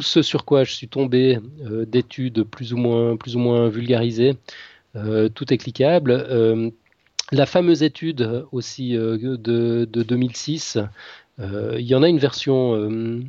[0.00, 1.40] ce sur quoi je suis tombé
[1.86, 4.36] d'études plus ou moins, plus ou moins vulgarisées.
[4.94, 6.72] tout est cliquable.
[7.32, 10.78] la fameuse étude aussi de, de 2006,
[11.38, 13.22] il y en a une version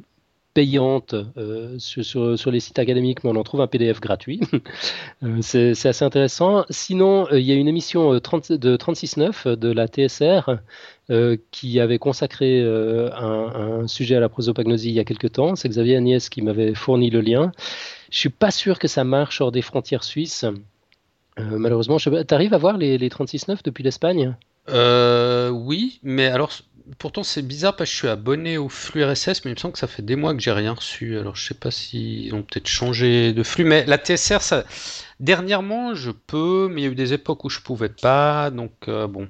[0.60, 4.42] payante euh, sur, les sites académiques, mais on en trouve un PDF gratuit.
[5.24, 6.64] Euh, c'est assez intéressant.
[6.70, 10.60] Sinon, euh, il y a une émission 30, de 36.9 de la TSR
[11.52, 15.56] qui avait consacré un, sujet à la prosopagnosie il y a quelques temps.
[15.56, 17.52] C'est Xavier Agnès qui m'avait fourni le lien.
[18.12, 20.46] Je suis pas sûr que ça marche hors des frontières suisses.
[21.38, 24.36] malheureusement, tu arrives à voir les, les 36.9 depuis l'Espagne?
[24.72, 26.52] Oui, mais alors
[26.98, 29.74] pourtant c'est bizarre parce que je suis abonné au flux RSS, mais il me semble
[29.74, 31.18] que ça fait des mois que j'ai rien reçu.
[31.18, 34.64] Alors je sais pas s'ils ont peut-être changé de flux, mais la TSR, ça...
[35.20, 38.72] dernièrement je peux, mais il y a eu des époques où je pouvais pas, donc
[38.88, 39.30] euh, bon.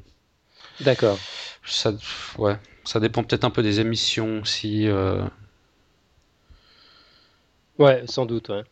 [0.82, 1.20] D'accord.
[1.66, 1.94] Ça,
[2.38, 4.88] ouais, ça dépend peut-être un peu des émissions aussi.
[4.88, 5.22] Euh.
[7.78, 8.50] Ouais, sans doute.
[8.50, 8.64] Ouais.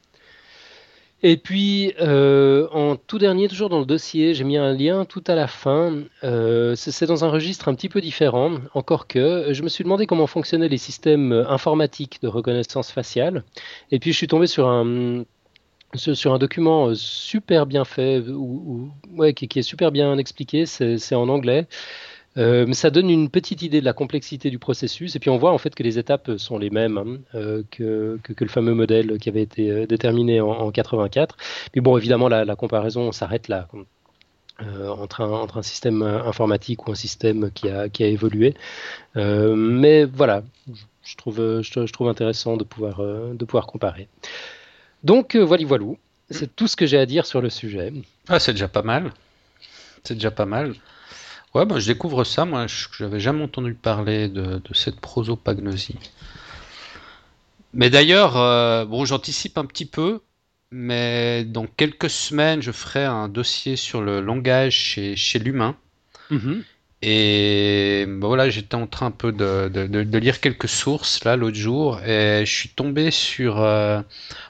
[1.24, 5.24] Et puis, euh, en tout dernier, toujours dans le dossier, j'ai mis un lien tout
[5.26, 6.04] à la fin.
[6.24, 10.06] Euh, c'est dans un registre un petit peu différent, encore que je me suis demandé
[10.06, 13.44] comment fonctionnaient les systèmes informatiques de reconnaissance faciale.
[13.92, 15.24] Et puis, je suis tombé sur un,
[15.96, 21.30] sur un document super bien fait, ou, ouais, qui, est super bien expliqué, c'est en
[21.30, 21.68] anglais.
[22.38, 25.52] Euh, ça donne une petite idée de la complexité du processus et puis on voit
[25.52, 29.18] en fait que les étapes sont les mêmes hein, euh, que, que, le fameux modèle
[29.18, 31.36] qui avait été euh, déterminé en, en 84.
[31.76, 33.68] Mais bon, évidemment, la, comparaison s'arrête là.
[34.60, 38.56] entre, un, entre un système informatique ou un système qui a, qui a évolué.
[39.16, 40.44] mais voilà,
[41.04, 44.08] je trouve, je, trouve intéressant de pouvoir, de pouvoir comparer.
[45.04, 45.86] Donc voilà, voilà.
[46.30, 47.94] C'est tout ce que j'ai à dire sur le sujet.
[48.28, 49.12] Ah, c'est déjà pas mal.
[50.04, 50.74] C'est déjà pas mal.
[51.54, 55.98] Ouais, bah, je découvre ça, moi, je n'avais jamais entendu parler de, cette prosopagnosie.
[57.74, 60.22] Mais d'ailleurs, euh, bon, j'anticipe un petit peu.
[60.72, 65.78] mais dans quelques semaines, je ferai un dossier sur le langage chez, l'humain.
[66.30, 66.64] Mhm.
[67.04, 71.56] Et bah voilà, j'étais en train un peu de, de, lire quelques sources là l'autre
[71.56, 73.62] jour et je suis tombé sur.
[73.62, 74.02] Euh,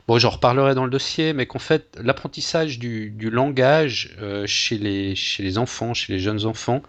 [0.07, 4.77] bon, j'en reparlerai dans le dossier, mais qu'en fait, l'apprentissage du, du, langage euh, chez,
[4.77, 6.81] les, chez les enfants, chez les jeunes enfants,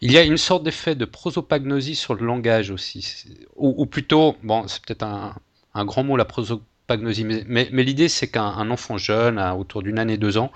[0.00, 3.26] il y a une sorte d'effet de prosopagnosie sur le langage aussi.
[3.56, 5.36] Ou, plutôt, bon, c'est peut-être un,
[5.74, 9.84] un, grand mot la prosopagnosie, mais, mais, mais l'idée c'est qu'un enfant jeune, à autour
[9.84, 10.50] d'une année, deux ans,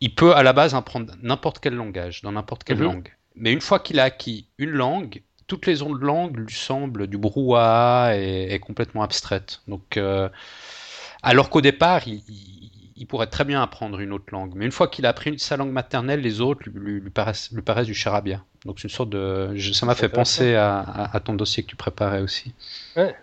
[0.00, 2.84] il peut à la base apprendre n'importe quel langage, dans n'importe quelle mhm.
[2.84, 3.12] langue.
[3.34, 7.18] Mais une fois qu'il a acquis une langue, toutes les autres langues lui semblent du
[7.18, 9.60] brouhaha et, complètement abstraites.
[9.68, 10.28] Donc, euh,
[11.22, 14.52] alors qu'au départ, il, pourrait très bien apprendre une autre langue.
[14.56, 17.86] Mais une fois qu'il a appris sa langue maternelle, les autres lui, paraissent, lui paraissent,
[17.86, 18.42] du charabia.
[18.64, 19.54] Donc, c'est une sorte de.
[19.72, 22.52] ça m'a fait penser à, ton dossier que tu préparais aussi.
[22.96, 23.14] Ouais,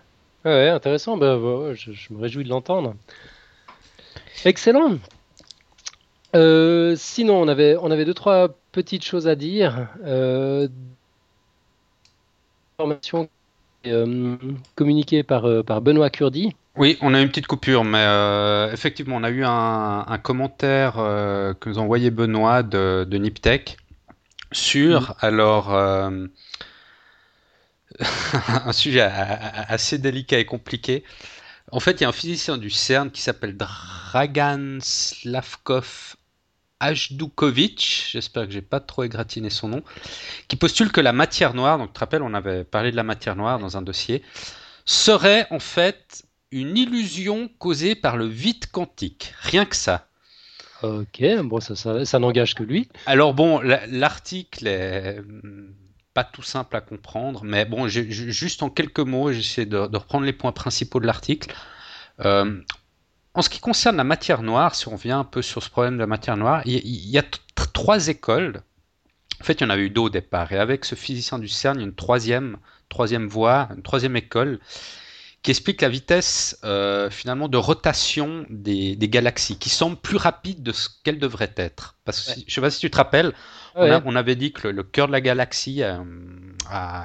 [0.44, 1.18] ouais intéressant.
[1.18, 2.94] Bah, bah, je, je me réjouis de l'entendre.
[4.44, 4.98] Excellent.
[6.34, 9.88] Euh, sinon, on avait, on avait deux, trois petites choses à dire.
[10.04, 10.68] Euh,
[12.78, 13.28] information
[13.86, 14.36] euh,
[14.74, 16.56] communiquée par, euh, par Benoît Curdi.
[16.76, 18.04] Oui, on a une petite coupure, mais
[18.72, 23.76] effectivement, on a eu un, commentaire que nous a envoyé Benoît de, de Niptech
[24.50, 26.28] sur, alors, un
[28.72, 31.04] sujet assez délicat et compliqué.
[31.70, 36.16] En fait, il y a un physicien du CERN qui s'appelle Dragan Slavkov
[36.80, 39.82] Ajdukovic, j'espère que j'ai pas trop égratigné son nom,
[40.48, 43.02] qui postule que la matière noire, donc tu te rappelles, on avait parlé de la
[43.02, 44.22] matière noire dans un dossier,
[44.84, 49.34] serait en fait une illusion causée par le vide quantique.
[49.40, 50.08] Rien que ça.
[50.82, 52.88] Ok, bon, ça, ça, n'engage que lui.
[53.06, 55.72] Alors bon, l'article est hmm,
[56.12, 60.26] pas tout simple à comprendre, mais bon, juste en quelques mots, j'essaie de, de, reprendre
[60.26, 61.54] les points principaux de l'article.
[62.20, 62.60] Euh,
[63.34, 65.94] en ce qui concerne la matière noire, si on vient un peu sur ce problème
[65.94, 67.24] de la matière noire, il y, a
[67.72, 68.62] trois écoles.
[69.40, 70.52] En fait, il y en avait eu deux au départ.
[70.52, 74.16] Et avec ce physicien du CERN, il y a une troisième, troisième voie, une troisième
[74.16, 74.60] école
[75.42, 80.72] qui explique la vitesse euh, finalement de rotation des, galaxies, qui semble plus rapide de
[80.72, 81.96] ce qu'elle devrait être.
[82.04, 83.34] Parce que je ne sais pas si tu te rappelles,
[83.74, 85.98] on, avait dit que le, cœur de la galaxie euh,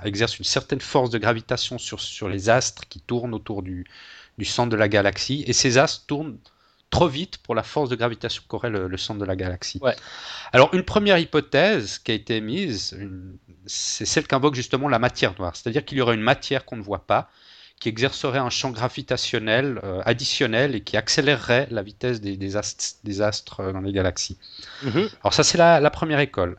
[0.05, 3.85] exerce une certaine force de gravitation sur, sur les astres qui tournent autour du,
[4.39, 6.37] du centre de la galaxie, et ces astres tournent
[6.89, 9.79] trop vite pour la force de gravitation qu'aurait le, centre de la galaxie.
[10.51, 12.97] Alors une première hypothèse qui a été émise,
[13.67, 16.81] c'est celle qu'invoque justement la matière noire, c'est-à-dire qu'il y aurait une matière qu'on ne
[16.81, 17.29] voit pas,
[17.79, 23.71] qui exercerait un champ gravitationnel euh, additionnel et qui accélérerait la vitesse des, astres, euh,
[23.71, 24.37] dans les galaxies.
[24.83, 25.09] Mm-hmm.
[25.23, 26.57] Alors ça c'est la, première école.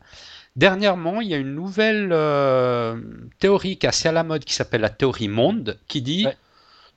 [0.55, 2.99] Dernièrement, il y a une nouvelle euh,
[3.39, 6.27] théorie qui est assez à la mode qui s'appelle la théorie monde, qui dit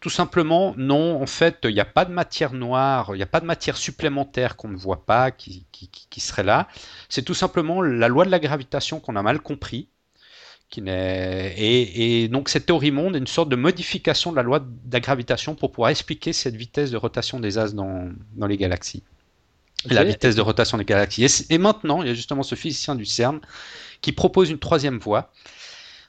[0.05, 3.27] tout simplement, non, en fait, il n'y a pas de matière noire, il n'y a
[3.27, 5.65] pas de matière supplémentaire qu'on ne voit pas qui,
[6.19, 6.69] serait là.
[7.09, 9.89] C'est tout simplement la loi de la gravitation qu'on a mal compris.
[10.69, 14.59] Qui et, et, donc cette théorie monde est une sorte de modification de la loi
[14.59, 19.05] de la gravitation pour pouvoir expliquer cette vitesse de rotation des astres dans, les galaxies.
[19.89, 21.25] La vitesse de rotation des galaxies.
[21.25, 23.41] Et, et, maintenant, il y a justement ce physicien du CERN
[24.03, 25.33] qui propose une troisième voie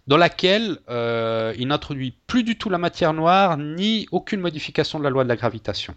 [0.08, 5.04] dans laquelle euh, il n'introduit plus du tout la matière noire ni aucune modification de
[5.04, 5.96] la loi de la gravitation.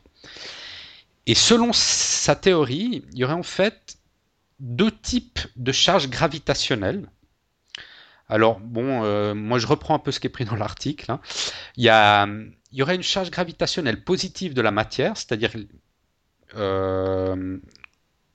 [1.27, 3.99] Et selon sa théorie, il y aurait en fait
[4.61, 7.09] deux types de charges gravitationnelles.
[8.31, 11.11] Alors, bon, euh, moi je reprends un peu ce qui est pris dans l'article.
[11.11, 11.21] Hein.
[11.77, 15.51] Il, y aurait une charge gravitationnelle positive de la matière, c'est-à-dire,
[16.57, 17.59] euh,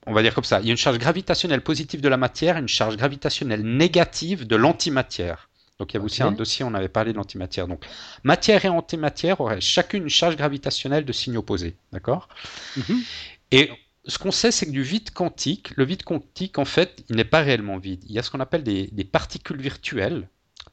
[0.06, 2.56] on va dire comme ça, il y a une charge gravitationnelle positive de la matière
[2.56, 5.48] et une charge gravitationnelle négative de l'antimatière.
[5.78, 7.66] Donc il y a aussi un dossier, on avait parlé de l'antimatière.
[7.66, 7.84] Donc
[8.22, 11.76] matière et antimatière auraient chacune une charge gravitationnelle de signe opposé.
[11.92, 12.28] D'accord?
[12.76, 13.02] Mhm.
[13.50, 13.70] Et
[14.06, 17.24] ce qu'on sait, c'est que du vide quantique, le vide quantique, en fait, il n'est
[17.24, 18.04] pas réellement vide.
[18.06, 20.28] Il y a ce qu'on appelle des, particules virtuelles.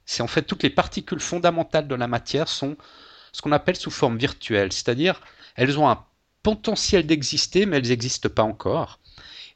[0.05, 2.75] C'est en fait toutes les particules fondamentales de la matière sont
[3.31, 4.73] ce qu'on appelle sous forme virtuelle.
[4.73, 5.21] C'est-à-dire,
[5.55, 6.03] elles ont un
[6.43, 8.99] potentiel d'exister, mais elles n'existent pas encore.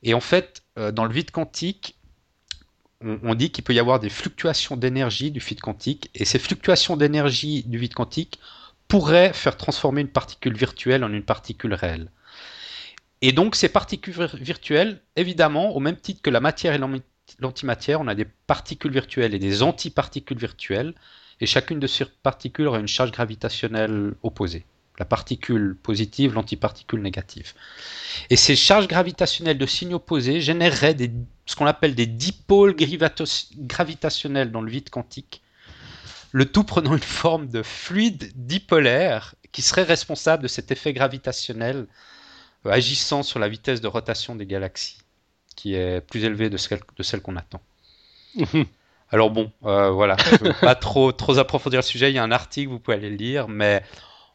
[0.04, 1.95] Et en fait, euh, dans le vide quantique,
[3.02, 6.98] on, dit qu'il peut y avoir des fluctuations d'énergie du vide quantique, et ces fluctuations
[6.98, 8.40] d'énergie du vide quantique
[8.88, 12.10] pourraient faire transformer une particule virtuelle en une particule réelle.
[13.22, 16.80] Et donc ces particules virtuelles, évidemment, au même titre que la matière et
[17.40, 20.94] l'antimatière, on a des particules virtuelles et des antiparticules virtuelles,
[21.42, 24.66] et chacune de ces particules aurait une charge gravitationnelle opposée
[24.98, 27.54] la particule positive, l'antiparticule négative.
[28.30, 30.96] Et ces charges gravitationnelles de signes opposés généreraient
[31.46, 35.42] ce qu'on appelle des dipôles gravitationnels dans le vide quantique,
[36.32, 41.88] le tout prenant une forme de fluide dipolaire qui serait responsable de cet effet gravitationnel
[42.66, 44.98] euh, agissant sur la vitesse de rotation des galaxies,
[45.56, 47.62] qui est plus élevée de celle, de celle qu'on attend.
[49.12, 52.18] Alors bon, euh, voilà, je ne veux pas trop, trop approfondir le sujet, il y
[52.18, 53.82] a un article, vous pouvez aller le lire, mais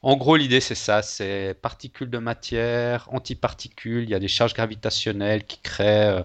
[0.00, 4.54] en gros l'idée c'est ça, c'est particules de matière, antiparticules, il y a des charges
[4.54, 6.22] gravitationnelles qui créent euh,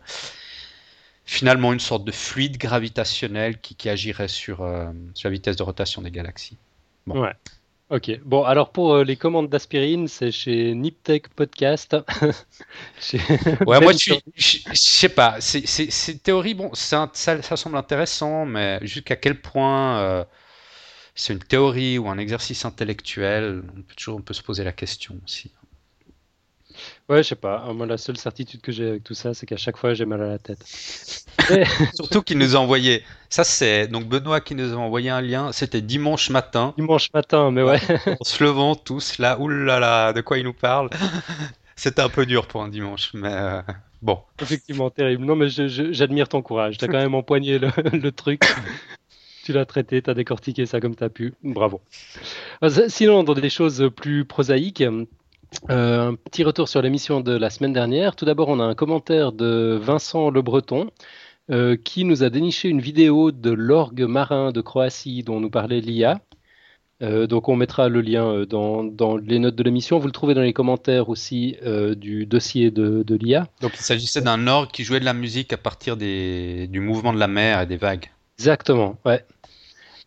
[1.26, 4.58] finalement une sorte de fluide gravitationnel qui, agirait sur,
[5.14, 6.58] sur, la vitesse de rotation des galaxies.
[7.08, 7.22] Bon.
[7.22, 7.34] Ouais.
[7.92, 11.96] Ok, bon, alors pour euh, les commandes d'aspirine, c'est chez Niptech Podcast.
[13.68, 19.40] ouais, moi, je, sais pas, c'est théorie, bon, ça, ça, semble intéressant, mais jusqu'à quel
[19.40, 20.26] point euh,
[21.14, 24.74] c'est une théorie ou un exercice intellectuel, on peut toujours on peut se poser la
[24.74, 25.52] question aussi.
[27.10, 27.72] Ouais, je sais pas.
[27.74, 30.22] Moi, la seule certitude que j'ai avec tout ça, c'est qu'à chaque fois, j'ai mal
[30.22, 30.66] à la tête.
[31.94, 33.04] Surtout qu'il nous a envoyé.
[33.30, 35.52] Ça, c'est donc Benoît qui nous a envoyé un lien.
[35.52, 36.74] C'était dimanche matin.
[36.78, 37.80] Dimanche matin, mais ouais.
[38.20, 39.40] en se levant tous là.
[39.40, 40.90] Oulala, de quoi il nous parle?
[41.76, 43.62] C'était un peu dur pour un dimanche, mais euh,
[44.02, 44.20] bon.
[44.42, 45.26] Effectivement, terrible.
[45.26, 46.78] Non, mais j'admire ton courage.
[46.78, 48.44] T'as quand même empoigné le, le truc.
[49.44, 51.34] tu l'as traité, tu as décortiqué ça comme tu as pu.
[51.44, 51.82] Bravo.
[52.64, 54.84] Euh, sinon, dans des choses plus prosaïques,
[55.70, 58.16] euh, un petit retour sur l'émission de la semaine dernière.
[58.16, 60.90] Tout d'abord, on a un commentaire de Vincent Le Breton
[61.52, 65.82] euh, qui nous a déniché une vidéo de l'orgue marin de Croatie dont nous parlait
[65.82, 66.20] Lia.
[67.02, 70.00] Euh, donc on mettra le lien dans, les notes de l'émission.
[70.00, 71.58] Vous le trouvez dans les commentaires aussi
[71.98, 73.48] du dossier de, de l'IA.
[73.62, 77.20] Donc il s'agissait d'un orgue qui jouait de la musique à partir du mouvement de
[77.20, 78.10] la mer et des vagues.
[78.38, 79.26] Exactement, ouais.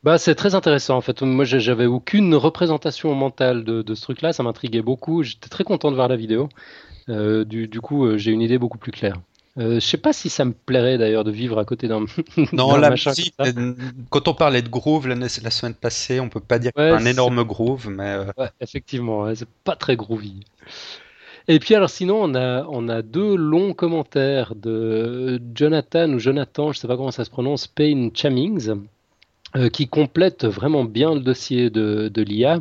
[0.05, 1.23] Bah, c'est très intéressant en fait.
[1.23, 4.33] Moi, j'avais aucune représentation mentale de, ce truc-là.
[4.33, 5.23] Ça m'intriguait beaucoup.
[5.23, 6.49] J'étais très content de voir la vidéo.
[7.09, 9.17] Euh, du, coup, euh, j'ai une idée beaucoup plus claire.
[9.59, 12.05] Euh, je sais pas si ça me plairait d'ailleurs de vivre à côté d'un.
[12.53, 13.35] Non, la musique,
[14.11, 17.89] quand on parlait de groove la, semaine passée, on peut pas dire un énorme groove,
[17.89, 18.19] mais.
[18.37, 20.45] Ouais, effectivement, c'est pas très groovy.
[21.49, 26.73] Et puis alors sinon, on a, on a deux longs commentaires de Jonathan ou Jonathan,
[26.73, 28.71] je sais pas comment ça se prononce, Payne Chamings,
[29.57, 32.61] euh, qui complète vraiment bien le dossier de, de l'IA.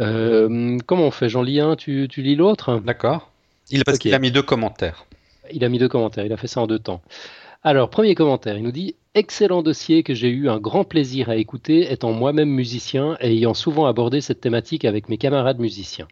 [0.00, 2.80] Euh, comment on fait J'en lis un, tu, tu lis l'autre?
[2.84, 3.30] D'accord.
[3.70, 5.06] Il, parce qu'il a mis deux commentaires.
[5.52, 7.02] Il a mis deux commentaires, il a fait ça en deux temps.
[7.62, 11.36] Alors, premier commentaire, il nous dit Excellent dossier que j'ai eu un grand plaisir à
[11.36, 16.06] écouter, étant moi-même musicien et ayant souvent abordé cette thématique avec mes camarades musiciens.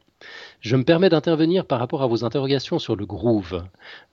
[0.61, 3.65] Je me permets d'intervenir par rapport à vos interrogations sur le groove.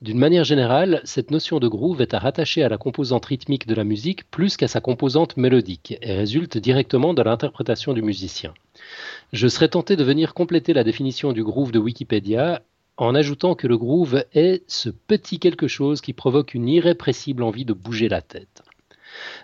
[0.02, 3.76] D'une manière générale, cette notion de groove est à rattacher à la composante rythmique de
[3.76, 8.54] la musique plus qu'à sa composante mélodique et résulte directement de l'interprétation du musicien.
[9.32, 12.62] Je serais tenté de venir compléter la définition du groove de Wikipédia
[12.98, 17.66] en ajoutant que le groove est ce petit quelque chose qui provoque une irrépressible envie
[17.66, 18.64] de bouger la tête.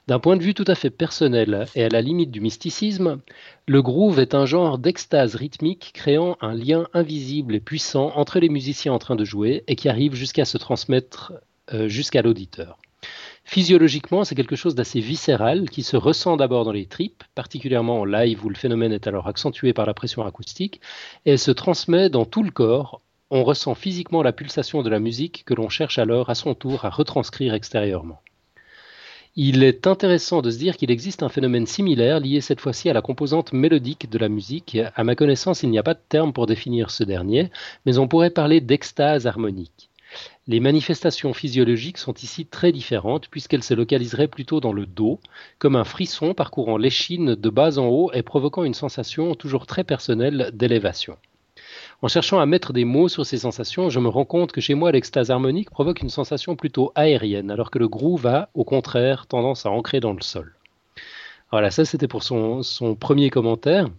[0.07, 3.21] D'un point de vue tout à fait personnel et à la limite du mysticisme,
[3.67, 8.49] le groove est un genre d'extase rythmique créant un lien invisible et puissant entre les
[8.49, 11.33] musiciens en train de jouer et qui arrive jusqu'à se transmettre
[11.73, 12.79] euh, jusqu'à l'auditeur.
[13.43, 18.05] Physiologiquement, c'est quelque chose d'assez viscéral qui se ressent d'abord dans les tripes, particulièrement en
[18.05, 20.81] live où le phénomène est alors accentué par la pression acoustique,
[21.25, 23.01] et se transmet dans tout le corps.
[23.31, 26.85] On ressent physiquement la pulsation de la musique que l'on cherche alors à son tour
[26.85, 28.21] à retranscrire extérieurement.
[29.35, 32.93] Il est intéressant de se dire qu'il existe un phénomène similaire lié cette fois-ci à
[32.93, 34.77] la composante mélodique de la musique.
[34.95, 37.49] À ma connaissance, il n'y a pas de terme pour définir ce dernier,
[37.85, 39.89] mais on pourrait parler d'extase harmonique.
[40.47, 45.19] Les manifestations physiologiques sont ici très différentes puisqu'elles se localiseraient plutôt dans le dos,
[45.59, 49.83] comme un frisson parcourant l'échine de bas en haut et provoquant une sensation toujours très
[49.83, 51.17] personnelle d'élévation.
[52.01, 54.73] En cherchant à mettre des mots sur ces sensations, je me rends compte que chez
[54.73, 59.27] moi, l'extase harmonique provoque une sensation plutôt aérienne, alors que le groove a, au contraire,
[59.27, 60.55] tendance à ancrer dans le sol.
[61.51, 62.61] Voilà, ça c'était pour son,
[62.97, 63.89] premier commentaire.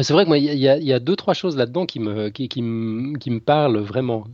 [0.00, 3.38] C'est vrai que moi, il y, a deux, trois choses là-dedans qui me, qui, me,
[3.38, 4.24] parlent vraiment.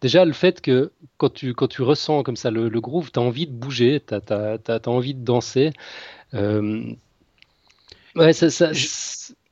[0.00, 3.22] Déjà, le fait que quand tu, quand tu ressens comme ça le, groove, tu as
[3.22, 5.72] envie de bouger, tu as, envie de danser.
[6.34, 6.92] Euh,
[8.14, 8.70] ouais, ça, ça...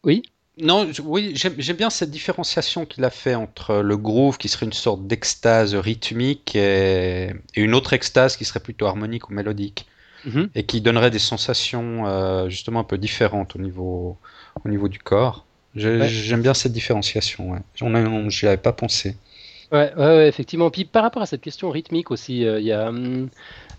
[0.05, 0.23] Oui?
[0.61, 4.73] Non, oui, j'aime bien cette différenciation qu'il a fait entre le groove qui serait une
[4.73, 9.87] sorte d'extase rythmique et, une autre extase qui serait plutôt harmonique ou mélodique
[10.25, 10.51] mhm.
[10.55, 14.17] et qui donnerait des sensations euh, justement un peu différentes au niveau,
[14.65, 15.45] au niveau du corps.
[15.75, 17.53] J'aime bien cette différenciation.
[17.53, 17.59] Ouais.
[17.75, 19.17] Je n'y avais pas pensé.
[19.71, 20.71] Ouais, ouais, effectivement.
[20.71, 23.29] Puis par rapport à cette question rythmique aussi, euh, il y a hum,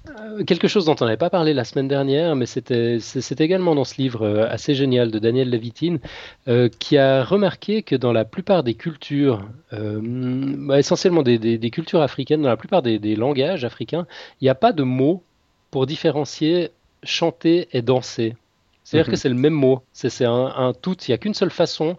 [0.07, 2.99] euh, quelque chose dont on n'avait pas parlé la semaine dernière, mais c'était
[3.39, 5.99] également dans ce livre euh, assez génial de Daniel Levitine,
[6.47, 12.41] euh, qui a remarqué que dans la plupart des cultures, bah, essentiellement des, cultures africaines,
[12.41, 14.07] dans la plupart des, langages africains,
[14.39, 15.23] il n'y a pas de mots
[15.71, 16.71] pour différencier
[17.03, 18.35] chanter et danser.
[18.83, 19.17] C'est-à-dire que mhm.
[19.17, 19.83] c'est le même mot.
[19.93, 20.95] C'est un, tout.
[21.07, 21.97] Il n'y a qu'une seule façon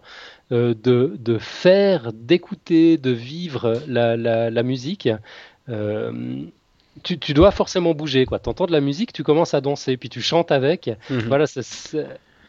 [0.49, 5.07] de, de, faire, d'écouter, de vivre la, la, musique.
[5.69, 6.43] Euh,
[7.03, 8.25] tu, tu, dois forcément bouger.
[8.25, 10.89] Tu entends de la musique, tu commences à danser, puis tu chantes avec.
[11.09, 11.19] Mhm.
[11.27, 11.45] Voilà,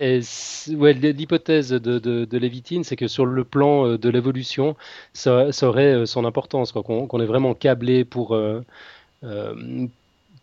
[0.01, 4.77] ouais, l'hypothèse de, de, de Lévitine, c'est que sur le plan euh, de l'évolution,
[5.13, 8.37] ça, aurait son importance, qu'on est vraiment câblé pour,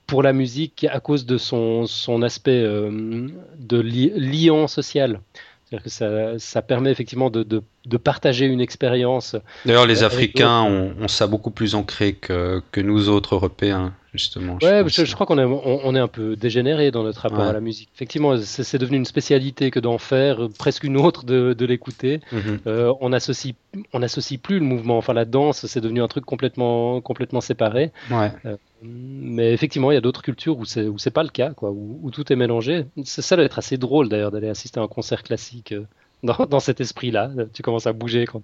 [0.09, 3.29] pour la musique à cause de son, son aspect euh,
[3.59, 5.21] de liant social.
[5.65, 9.35] C'est-à-dire que ça, ça, permet effectivement de, de, de partager une expérience.
[9.65, 14.57] D'ailleurs, les Africains ont, ont, ça beaucoup plus ancré que, que nous autres Européens justement.
[14.61, 17.59] Ouais, je, crois qu'on est, on, est un peu dégénéré dans notre rapport à la
[17.59, 17.89] musique.
[17.95, 22.21] Effectivement, c'est devenu une spécialité que d'en faire, presque une autre de, de l'écouter.
[22.31, 22.59] Mhm.
[22.67, 23.53] euh, on associe,
[23.93, 24.97] on associe plus le mouvement.
[24.97, 27.91] Enfin, la danse, c'est devenu un truc complètement, complètement séparé.
[28.09, 28.31] Ouais.
[28.45, 31.51] Euh, mais effectivement, il y a d'autres cultures où c'est, où c'est pas le cas,
[31.51, 32.85] quoi, où, où tout est mélangé.
[33.03, 35.85] Ça doit être assez drôle d'ailleurs d'aller assister à un concert classique euh,
[36.23, 37.31] dans, dans cet esprit-là.
[37.53, 38.41] Tu commences à bouger quand.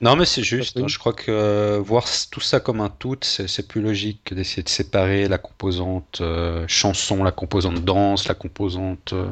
[0.00, 0.86] Non, mais c'est juste.
[0.86, 4.62] Je crois que euh, voir tout ça comme un tout, c'est plus logique que d'essayer
[4.62, 9.30] de séparer la composante euh, chanson, la composante danse, la composante euh,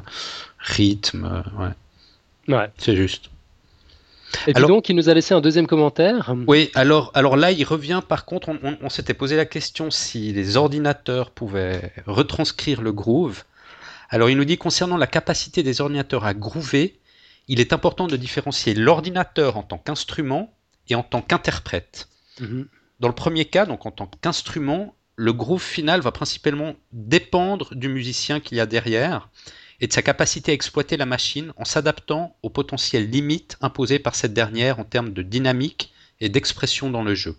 [0.58, 1.42] rythme.
[1.58, 2.54] ouais.
[2.54, 2.70] ouais.
[2.78, 3.28] C'est juste.
[4.46, 6.34] Et donc, il nous a laissé un deuxième commentaire.
[6.46, 8.00] Oui, alors, alors là, il revient.
[8.08, 13.44] Par contre, on, on s'était posé la question si les ordinateurs pouvaient retranscrire le groove.
[14.08, 16.98] Alors, il nous dit concernant la capacité des ordinateurs à groover,
[17.48, 20.54] il est important de différencier l'ordinateur en tant qu'instrument
[20.88, 22.08] et en tant qu'interprète.
[22.40, 22.68] Mhm.
[23.00, 27.88] Dans le premier cas, donc en tant qu'instrument, le groove final va principalement dépendre du
[27.88, 29.28] musicien qu'il y a derrière
[29.80, 34.14] et de sa capacité à exploiter la machine en s'adaptant aux potentielles limites imposées par
[34.14, 37.36] cette dernière en termes de dynamique et d'expression dans le jeu.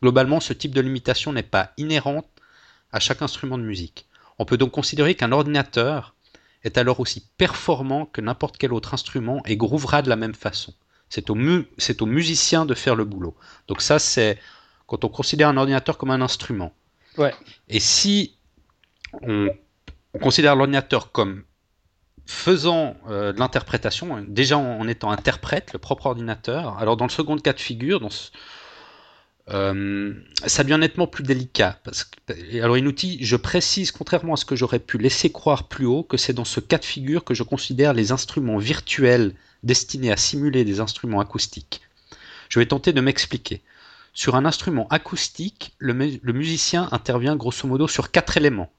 [0.00, 2.26] Globalement, ce type de limitation n'est pas inhérente
[2.90, 4.06] à chaque instrument de musique.
[4.38, 6.14] On peut donc considérer qu'un ordinateur
[6.64, 10.72] est alors aussi performant que n'importe quel autre instrument et grouvera de la même façon.
[11.08, 11.66] C'est au, mu
[12.00, 13.36] au musicien de faire le boulot.
[13.68, 14.38] Donc ça, c'est
[14.86, 16.72] quand on considère un ordinateur comme un instrument.
[17.18, 17.34] Ouais.
[17.68, 18.36] Et si
[19.22, 19.48] on,
[20.20, 21.44] considère l'ordinateur comme
[22.24, 27.36] faisant euh, de l'interprétation, déjà en, étant interprète, le propre ordinateur, alors dans le second
[27.36, 28.30] cas de figure, dans ce,
[29.50, 30.14] euh,
[30.46, 31.80] ça devient nettement plus délicat.
[32.54, 36.16] Alors Inuti, je précise, contrairement à ce que j'aurais pu laisser croire plus haut, que
[36.16, 40.64] c'est dans ce cas de figure que je considère les instruments virtuels destinés à simuler
[40.64, 41.80] des instruments acoustiques.
[42.48, 43.62] Je vais tenter de m'expliquer.
[44.14, 48.72] Sur un instrument acoustique, le, le musicien intervient grosso modo sur quatre éléments.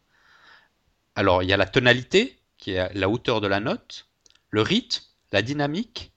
[1.16, 4.08] Alors il y a la tonalité, qui est la hauteur de la note,
[4.50, 6.13] le rythme, la dynamique,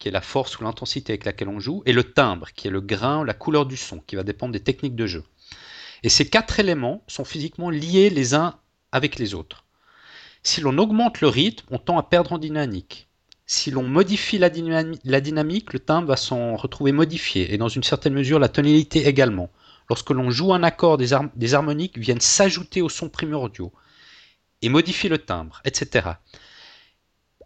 [0.00, 2.70] qui est la force ou l'intensité avec laquelle on joue, et le timbre, qui est
[2.70, 5.22] le grain, la couleur du son, qui va dépendre des techniques de jeu.
[6.02, 8.58] Et ces quatre éléments sont physiquement liés les uns
[8.90, 9.66] avec les autres.
[10.42, 13.08] Si l'on augmente le rythme, on tend à perdre en dynamique.
[13.44, 18.14] Si l'on modifie la, dynamique, le timbre va s'en retrouver modifié, et dans une certaine
[18.14, 19.50] mesure la tonalité également.
[19.90, 23.72] Lorsque l'on joue un accord, des, des harmoniques viennent s'ajouter aux sons primordiaux
[24.62, 26.12] et modifier le timbre, etc.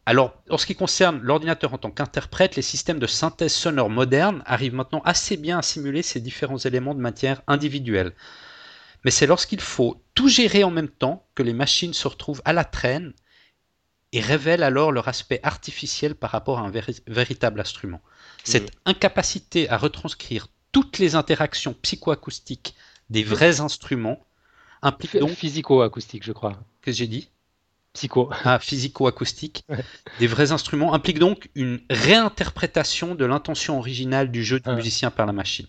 [0.07, 4.43] Alors, en ce qui concerne l'ordinateur en tant qu'interprète, les systèmes de synthèse sonore modernes
[4.45, 8.13] arrivent maintenant assez bien à simuler ces différents éléments de matière individuelle.
[9.05, 12.53] Mais c'est lorsqu'il faut tout gérer en même temps que les machines se retrouvent à
[12.53, 13.15] la traîne
[14.13, 16.73] et révèlent alors leur aspect artificiel par rapport à un
[17.07, 18.01] véritable instrument.
[18.45, 22.75] Cette incapacité à retranscrire toutes les interactions psychoacoustiques
[23.11, 24.25] des vrais instruments
[24.83, 25.31] implique donc...
[25.31, 26.53] Physico-acoustique, je crois.
[26.83, 27.31] Qu'est-ce que j'ai dit?
[27.95, 28.29] Psycho.
[28.45, 29.65] Ah, physico-acoustique.
[30.19, 35.27] Des vrais instruments impliquent donc une réinterprétation de l'intention originale du jeu du musicien par
[35.27, 35.67] la machine.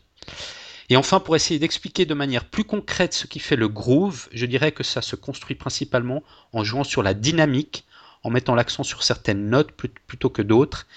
[0.89, 4.45] Et enfin, pour essayer d'expliquer de manière plus concrète ce qui fait le groove, je
[4.45, 7.86] dirais que ça se construit principalement en jouant sur la dynamique,
[8.23, 10.88] en mettant l'accent sur certaines notes plutôt que d'autres,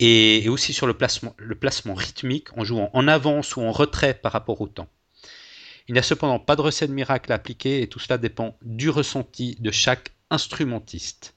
[0.00, 4.14] et, aussi sur le placement, le placement rythmique, en jouant en avance ou en retrait
[4.14, 4.88] par rapport au temps.
[5.88, 8.90] Il n'y a cependant pas de recette miracle à appliquer et tout cela dépend du
[8.90, 11.34] ressenti de chaque instrumentiste.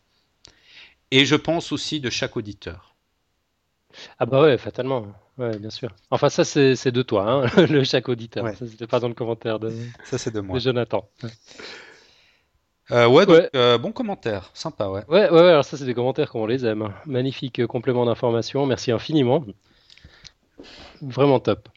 [1.11, 2.95] Et je pense aussi de chaque auditeur.
[4.19, 5.05] Ah bah ouais, fatalement.
[5.37, 5.89] Ouais, bien sûr.
[6.11, 8.47] Enfin, ça, c'est de toi, hein, le chaque auditeur.
[8.55, 9.71] Ça, c'était pas dans le commentaire de,
[10.03, 10.59] ça, c'est de, moi.
[10.59, 11.07] Jonathan.
[12.91, 15.03] Euh, ouais, donc, euh, bon commentaire, sympa, ouais.
[15.07, 16.93] Ouais, ouais, alors ça, c'est des commentaires qu'on les aime.
[17.05, 19.43] Magnifique complément d'information, merci infiniment.
[21.01, 21.69] Vraiment top.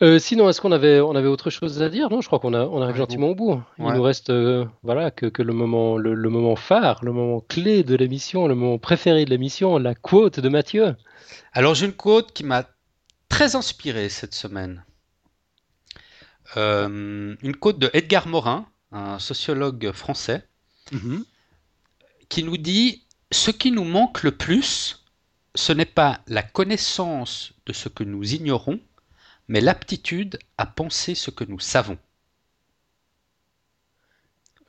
[0.00, 2.08] Euh, sinon, est-ce qu'on avait, on avait autre chose à dire?
[2.08, 3.60] Non, je crois qu'on a, on arrive gentiment au bout.
[3.78, 7.82] Il nous reste, euh, voilà, que, que, le moment, le, moment phare, le moment clé
[7.82, 10.94] de l'émission, le moment préféré de l'émission, la quote de Mathieu.
[11.52, 12.64] Alors, j'ai une quote qui m'a
[13.28, 14.84] très inspiré cette semaine.
[16.56, 20.46] Euh, une quote de Edgar Morin, un sociologue français,
[20.92, 21.24] mm-hmm.
[22.28, 25.04] qui nous dit ce qui nous manque le plus,
[25.56, 28.78] ce n'est pas la connaissance de ce que nous ignorons,
[29.48, 31.98] mais l'aptitude à penser ce que nous savons.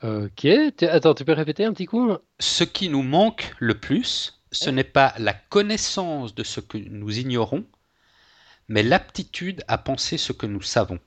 [0.02, 0.46] Ok,
[0.82, 2.14] attends, tu peux répéter un petit coup?
[2.40, 7.20] Ce qui nous manque le plus, ce n'est pas la connaissance de ce que nous
[7.20, 7.66] ignorons,
[8.70, 11.00] mais l'aptitude à penser ce que nous savons.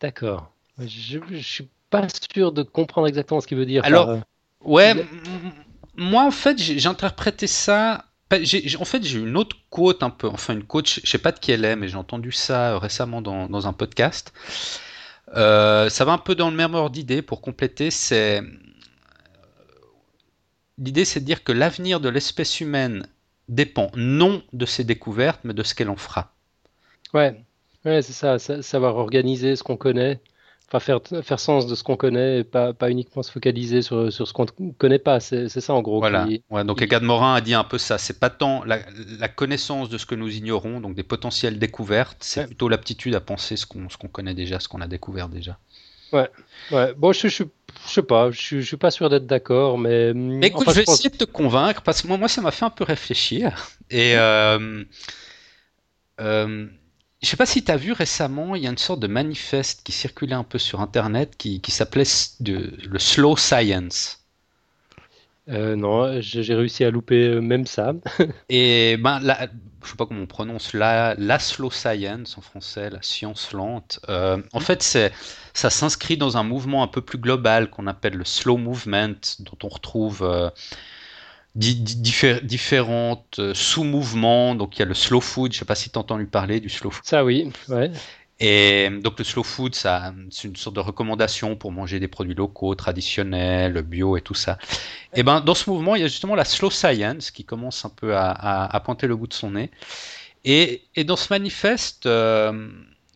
[0.00, 0.52] D'accord.
[0.78, 3.84] Je ne suis pas sûr de comprendre exactement ce qu'il veut dire.
[3.84, 4.20] Alors,
[4.60, 4.94] ouais,
[5.96, 6.56] moi en fait,
[8.32, 11.40] En fait, j'ai une autre quote un peu, enfin une quote, je sais pas de
[11.40, 14.32] qui elle est, mais j'ai entendu ça récemment dans, un podcast.
[15.36, 17.88] Euh, ça va un peu dans le même ordre d'idée pour compléter.
[20.78, 23.06] L'idée, c'est de dire que l'avenir de l'espèce humaine
[23.48, 26.32] dépend non de ses découvertes, mais de ce qu'elle en fera.
[27.12, 27.36] Ouais,
[27.84, 30.20] ouais c'est ça, savoir organiser ce qu'on connaît,
[30.72, 34.12] enfin faire, faire sens de ce qu'on connaît et pas, pas uniquement se focaliser sur,
[34.12, 35.18] sur ce qu'on ne connaît pas.
[35.18, 35.98] C'est ça en gros.
[35.98, 36.28] Voilà.
[36.50, 37.98] ouais, donc Egad Morin a dit un peu ça.
[37.98, 38.78] C'est pas tant la,
[39.18, 43.20] la, connaissance de ce que nous ignorons, donc des potentielles découvertes, c'est plutôt l'aptitude à
[43.20, 45.58] penser ce qu'on qu'on connaît déjà, ce qu'on a découvert déjà.
[46.12, 46.28] Ouais,
[46.72, 46.92] ouais.
[46.96, 47.44] Bon, je, je,
[47.86, 50.12] je sais pas, je, je suis pas sûr d'être d'accord, mais.
[50.14, 52.64] mais écoute, je vais essayer de te convaincre parce que moi, moi ça m'a fait
[52.64, 53.56] un peu réfléchir.
[53.90, 54.16] Et.
[54.16, 54.84] Euh,
[56.20, 56.66] euh,
[57.22, 59.82] je sais pas si tu as vu récemment, il y a une sorte de manifeste
[59.84, 62.04] qui circulait un peu sur Internet qui, s'appelait
[62.40, 64.20] le Slow Science.
[65.48, 67.94] Euh, non, j'ai réussi à louper euh, même ça.
[68.48, 69.48] Et ben, la,
[69.82, 73.98] je sais pas comment on prononce la, la slow science en français, la science lente.
[74.08, 75.12] Euh, en fait, c'est
[75.52, 79.58] ça s'inscrit dans un mouvement un peu plus global qu'on appelle le slow movement, dont
[79.64, 80.52] on retrouve
[81.54, 84.54] différentes euh, sous-mouvements.
[84.54, 86.60] Donc il y a le slow food, je sais pas si tu as entendu parler
[86.60, 87.04] du slow food.
[87.04, 87.90] Ça oui, ouais.
[88.42, 92.34] Et donc le slow food, ça, c'est une sorte de recommandation pour manger des produits
[92.34, 94.56] locaux, traditionnels, bio et tout ça.
[95.14, 97.90] Et ben dans ce mouvement, il y a justement la slow science qui commence un
[97.90, 99.70] peu à, à, pointer le bout de son nez.
[100.46, 102.70] Et, et dans ce manifeste, euh,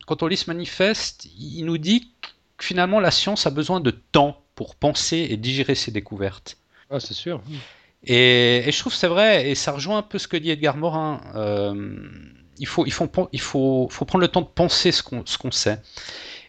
[0.05, 2.11] quand on lit ce manifeste, il nous dit
[2.57, 6.57] que finalement la science a besoin de temps pour penser et digérer ses découvertes.
[6.91, 7.41] Ah, c'est sûr.
[8.05, 10.77] Et, je trouve que c'est vrai, et ça rejoint un peu ce que dit Edgar
[10.77, 11.21] Morin.
[11.35, 11.97] Euh,
[12.59, 15.51] il, faut, il, faut, il faut, faut, prendre le temps de penser ce qu'on qu'on
[15.51, 15.81] sait.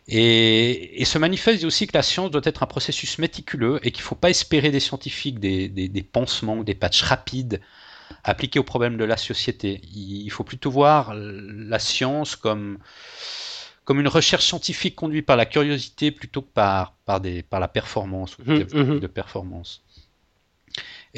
[0.09, 3.91] Et, et, ce manifeste dit aussi que la science doit être un processus méticuleux et
[3.91, 7.61] qu'il ne faut pas espérer des scientifiques des, des, des pansements ou des patchs rapides
[8.23, 9.81] appliqués aux problèmes de la société.
[9.95, 12.79] Il faut plutôt voir la science comme,
[13.85, 17.69] comme une recherche scientifique conduite par la curiosité plutôt que par, par, des, par la
[17.69, 19.01] performance ou le mmh, mmh.
[19.01, 19.83] de performance.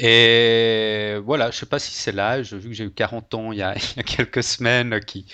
[0.01, 3.59] Et voilà, je sais pas si c'est l'âge, vu que j'ai eu 40 ans il
[3.59, 3.75] y a,
[4.05, 5.25] quelques semaines, qui,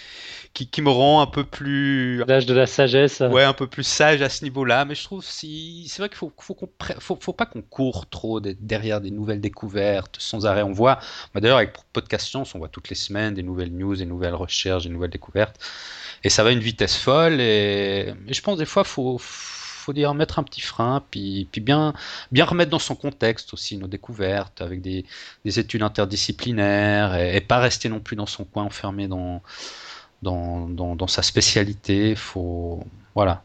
[0.54, 2.24] qui, me rend un peu plus.
[2.26, 3.20] L'âge de la sagesse.
[3.20, 4.86] Ouais, un peu plus sage à ce niveau-là.
[4.86, 6.58] Mais je trouve si c'est vrai qu'il faut, faut,
[7.00, 10.64] faut, faut, pas qu'on court trop derrière des nouvelles découvertes sans arrêt.
[10.64, 11.00] On voit,
[11.36, 14.34] bah, d'ailleurs avec Podcast Science, on voit toutes les semaines des nouvelles news, des nouvelles
[14.34, 15.60] recherches, des nouvelles découvertes.
[16.24, 17.40] Et ça va à une vitesse folle.
[17.40, 19.20] Et, et je pense des fois, faut
[19.86, 21.94] faut dire mettre un petit frein, puis, puis bien,
[22.32, 25.06] bien remettre dans son contexte aussi nos découvertes, avec des,
[25.46, 29.42] des études interdisciplinaires, et, pas rester non plus dans son coin enfermé dans,
[30.24, 32.16] dans, dans, sa spécialité.
[32.16, 32.84] Faut,
[33.14, 33.44] voilà.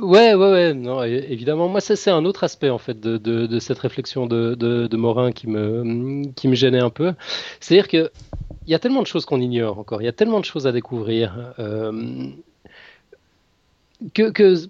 [0.00, 1.68] Ouais, ouais, ouais, non, évidemment.
[1.68, 5.48] Moi, c'est un autre aspect, en fait, de, de, cette réflexion de, de, Morin qui
[5.48, 7.14] me, qui me gênait un peu.
[7.60, 8.10] C'est-à-dire que
[8.66, 10.66] il y a tellement de choses qu'on ignore encore, il y a tellement de choses
[10.66, 11.54] à découvrir.
[11.58, 12.30] Euh,
[14.14, 14.68] que, que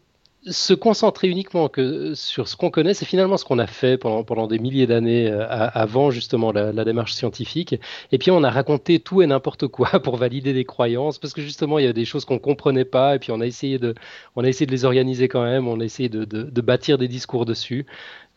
[0.51, 4.25] se concentrer uniquement que sur ce qu'on connaît, c'est finalement ce qu'on a fait pendant,
[4.25, 7.77] pendant des milliers d'années euh, avant justement la, démarche scientifique.
[8.13, 11.43] Et puis on a raconté tout et n'importe quoi pour valider des croyances, parce que
[11.43, 13.95] justement il y a des choses qu'on comprenait pas, et puis on a essayé de,
[14.37, 17.09] on a essayé de les organiser quand même, on a essayé de, de, bâtir des
[17.09, 17.87] discours dessus.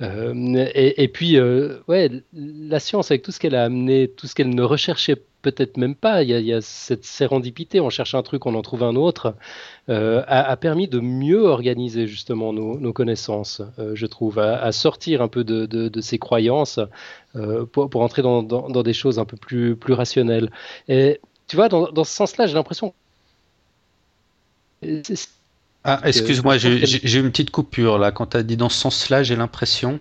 [0.02, 4.36] Euh, et, puis euh, ouais, la science avec tout ce qu'elle a amené, tout ce
[4.36, 6.24] qu'elle ne recherchait peut-être même pas.
[6.24, 9.36] Il y, a, cette sérendipité, on cherche un truc, on en trouve un autre,
[9.90, 15.28] euh, a, permis de mieux organiser justement nos, connaissances, euh, je trouve, à, sortir un
[15.28, 16.80] peu de, ces croyances
[17.36, 18.44] euh, pour, entrer dans,
[18.84, 20.52] des choses un peu plus, plus rationnelles.
[20.88, 22.94] Et tu vois, dans, ce sens-là, j'ai l'impression.
[25.84, 28.12] Ah, excuse-moi, j'ai une petite coupure là.
[28.12, 30.00] Quand tu as dit dans ce sens-là, j'ai l'impression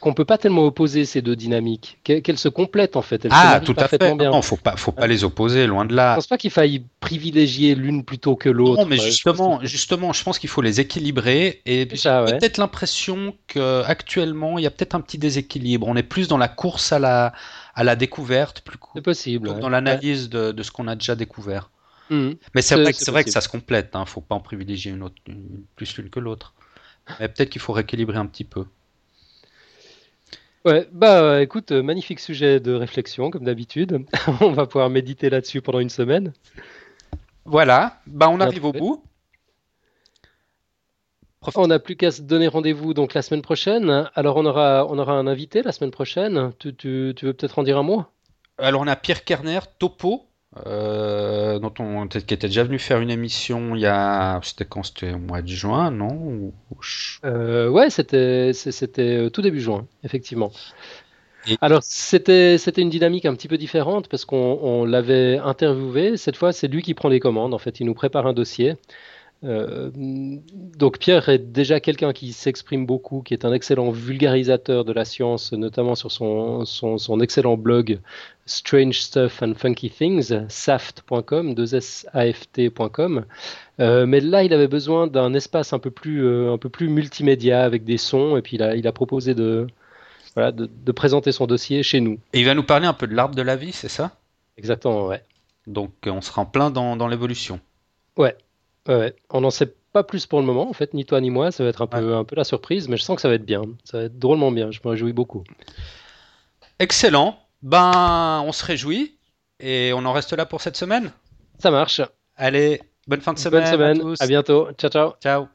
[0.00, 3.26] qu'on peut pas tellement opposer ces deux dynamiques, qu'elles se complètent en fait.
[3.30, 3.98] ah, tout à fait.
[3.98, 4.30] Bien.
[4.30, 6.12] Non, faut pas, faut pas les opposer, loin de là.
[6.12, 8.82] Je pense pas qu'il faille privilégier l'une plutôt que l'autre.
[8.82, 14.58] Non, mais justement, je justement, je pense qu'il faut les équilibrer et peut-être l'impression qu'actuellement
[14.58, 15.86] il y a peut-être un petit déséquilibre.
[15.86, 17.32] On est plus dans la course à la
[17.74, 21.70] à la découverte, plus possible, dans l'analyse de, de, ce qu'on a déjà découvert.
[22.08, 22.30] Mmh.
[22.54, 23.94] Mais c'est vrai, que, vrai que ça se complète.
[23.94, 24.06] Hein.
[24.06, 25.16] Faut pas en privilégier une autre,
[25.76, 26.54] plus l'une que l'autre.
[27.20, 28.64] Mais peut-être qu'il faut rééquilibrer un petit peu.
[30.66, 34.04] Ouais, bah écoute, magnifique sujet de réflexion comme d'habitude.
[34.40, 36.32] on va pouvoir méditer là-dessus pendant une semaine.
[37.44, 39.04] Voilà, bah on arrive au bout.
[41.54, 44.10] On n'a plus qu'à se donner rendez-vous donc la semaine prochaine.
[44.16, 46.50] Alors on aura, on aura un invité la semaine prochaine.
[46.58, 48.04] Tu, tu, tu veux peut-être en dire un mot?
[48.58, 50.25] Alors on a Pierre Kerner, Topo,
[50.64, 54.82] euh, dont on qui était déjà venu faire une émission il y a c'était quand?
[54.82, 56.52] C'était au mois de juin non?
[57.24, 60.52] Euh, ouais c'était c'était euh, tout début juin effectivement.
[61.60, 66.16] Alors c'était c'était une dynamique un petit peu différente parce qu'on l'avait interviewé.
[66.16, 67.80] Cette fois c'est lui qui prend les commandes en fait.
[67.80, 68.76] Il nous prépare un dossier.
[69.44, 74.92] Euh, donc Pierre est déjà quelqu'un qui s'exprime beaucoup, qui est un excellent vulgarisateur de
[74.92, 78.00] la science, notamment sur son, son, excellent blog
[78.46, 83.24] Strange Stuff and Funky Things, saft.com, 2saft.com.
[83.80, 86.88] Euh, mais là, il avait besoin d'un espace un peu plus, euh, un peu plus
[86.88, 89.66] multimédia avec des sons, et puis il a, il a proposé de,
[90.34, 92.18] voilà, de, de, présenter son dossier chez nous.
[92.32, 94.16] Et il va nous parler un peu de l'arbre de la vie, c'est ça?
[94.56, 95.22] Exactement, ouais.
[95.66, 97.60] Donc on sera en plein dans, dans l'évolution.
[98.16, 98.36] Ouais,
[99.30, 101.50] on n'en sait pas plus pour le moment, en fait, ni toi ni moi.
[101.50, 103.34] Ça va être un peu, un peu la surprise, mais je sens que ça va
[103.34, 103.62] être bien.
[103.84, 104.70] Ça va être drôlement bien.
[104.70, 105.42] Je me réjouis beaucoup.
[106.78, 107.38] Excellent.
[107.66, 109.18] Ben, on se réjouit
[109.58, 111.10] et on en reste là pour cette semaine.
[111.58, 112.00] Ça marche.
[112.36, 113.64] Allez, bonne fin de semaine.
[113.64, 114.14] Bonne semaine.
[114.20, 114.68] À, à bientôt.
[114.78, 115.14] Ciao, ciao.
[115.20, 115.48] Ciao.